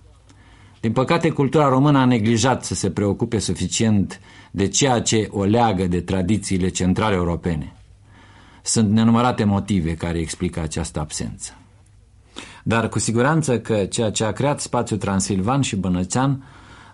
Din 0.80 0.92
păcate, 0.92 1.30
cultura 1.30 1.68
română 1.68 1.98
a 1.98 2.06
neglijat 2.06 2.64
să 2.64 2.74
se 2.74 2.90
preocupe 2.90 3.40
suficient 3.40 4.20
de 4.52 4.68
ceea 4.68 5.02
ce 5.02 5.28
o 5.32 5.44
leagă 5.44 5.88
de 5.88 6.02
tradițiile 6.02 6.68
centrale 6.68 7.16
europene. 7.16 7.74
Sunt 8.64 8.92
nenumărate 8.92 9.44
motive 9.44 9.94
care 9.94 10.20
explică 10.20 10.60
această 10.60 11.00
absență. 11.00 11.54
Dar 12.64 12.90
cu 12.90 13.00
siguranță 13.00 13.60
că 13.60 13.86
ceea 13.86 14.12
ce 14.12 14.24
a 14.24 14.32
creat 14.32 14.60
spațiul 14.60 15.00
Transilvan 15.00 15.62
și 15.62 15.76
Bănățean 15.76 16.44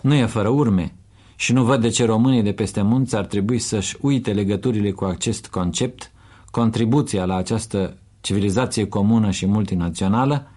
nu 0.01 0.13
e 0.13 0.25
fără 0.25 0.47
urme 0.47 0.93
și 1.35 1.53
nu 1.53 1.63
văd 1.63 1.81
de 1.81 1.89
ce 1.89 2.05
românii 2.05 2.43
de 2.43 2.51
peste 2.51 2.81
munți 2.81 3.15
ar 3.15 3.25
trebui 3.25 3.59
să-și 3.59 3.97
uite 4.01 4.33
legăturile 4.33 4.91
cu 4.91 5.05
acest 5.05 5.47
concept, 5.47 6.11
contribuția 6.51 7.25
la 7.25 7.35
această 7.35 7.97
civilizație 8.21 8.87
comună 8.87 9.31
și 9.31 9.45
multinațională, 9.45 10.47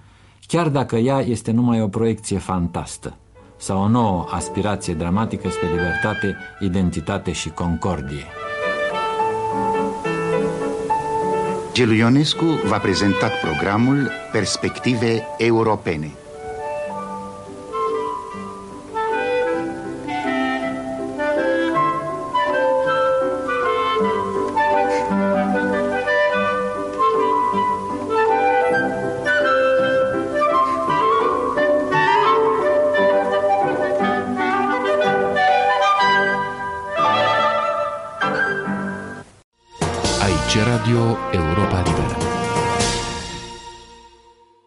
chiar 0.47 0.69
dacă 0.69 0.97
ea 0.97 1.21
este 1.21 1.51
numai 1.51 1.81
o 1.81 1.89
proiecție 1.89 2.39
fantastă 2.39 3.17
sau 3.57 3.83
o 3.83 3.89
nouă 3.89 4.27
aspirație 4.31 4.95
dramatică 4.95 5.49
spre 5.49 5.69
libertate, 5.69 6.37
identitate 6.61 7.33
și 7.33 7.49
concordie. 7.49 8.25
Gelu 11.73 11.93
Ionescu 11.93 12.45
v-a 12.45 12.79
prezentat 12.79 13.41
programul 13.41 14.11
Perspective 14.33 15.23
Europene. 15.39 16.11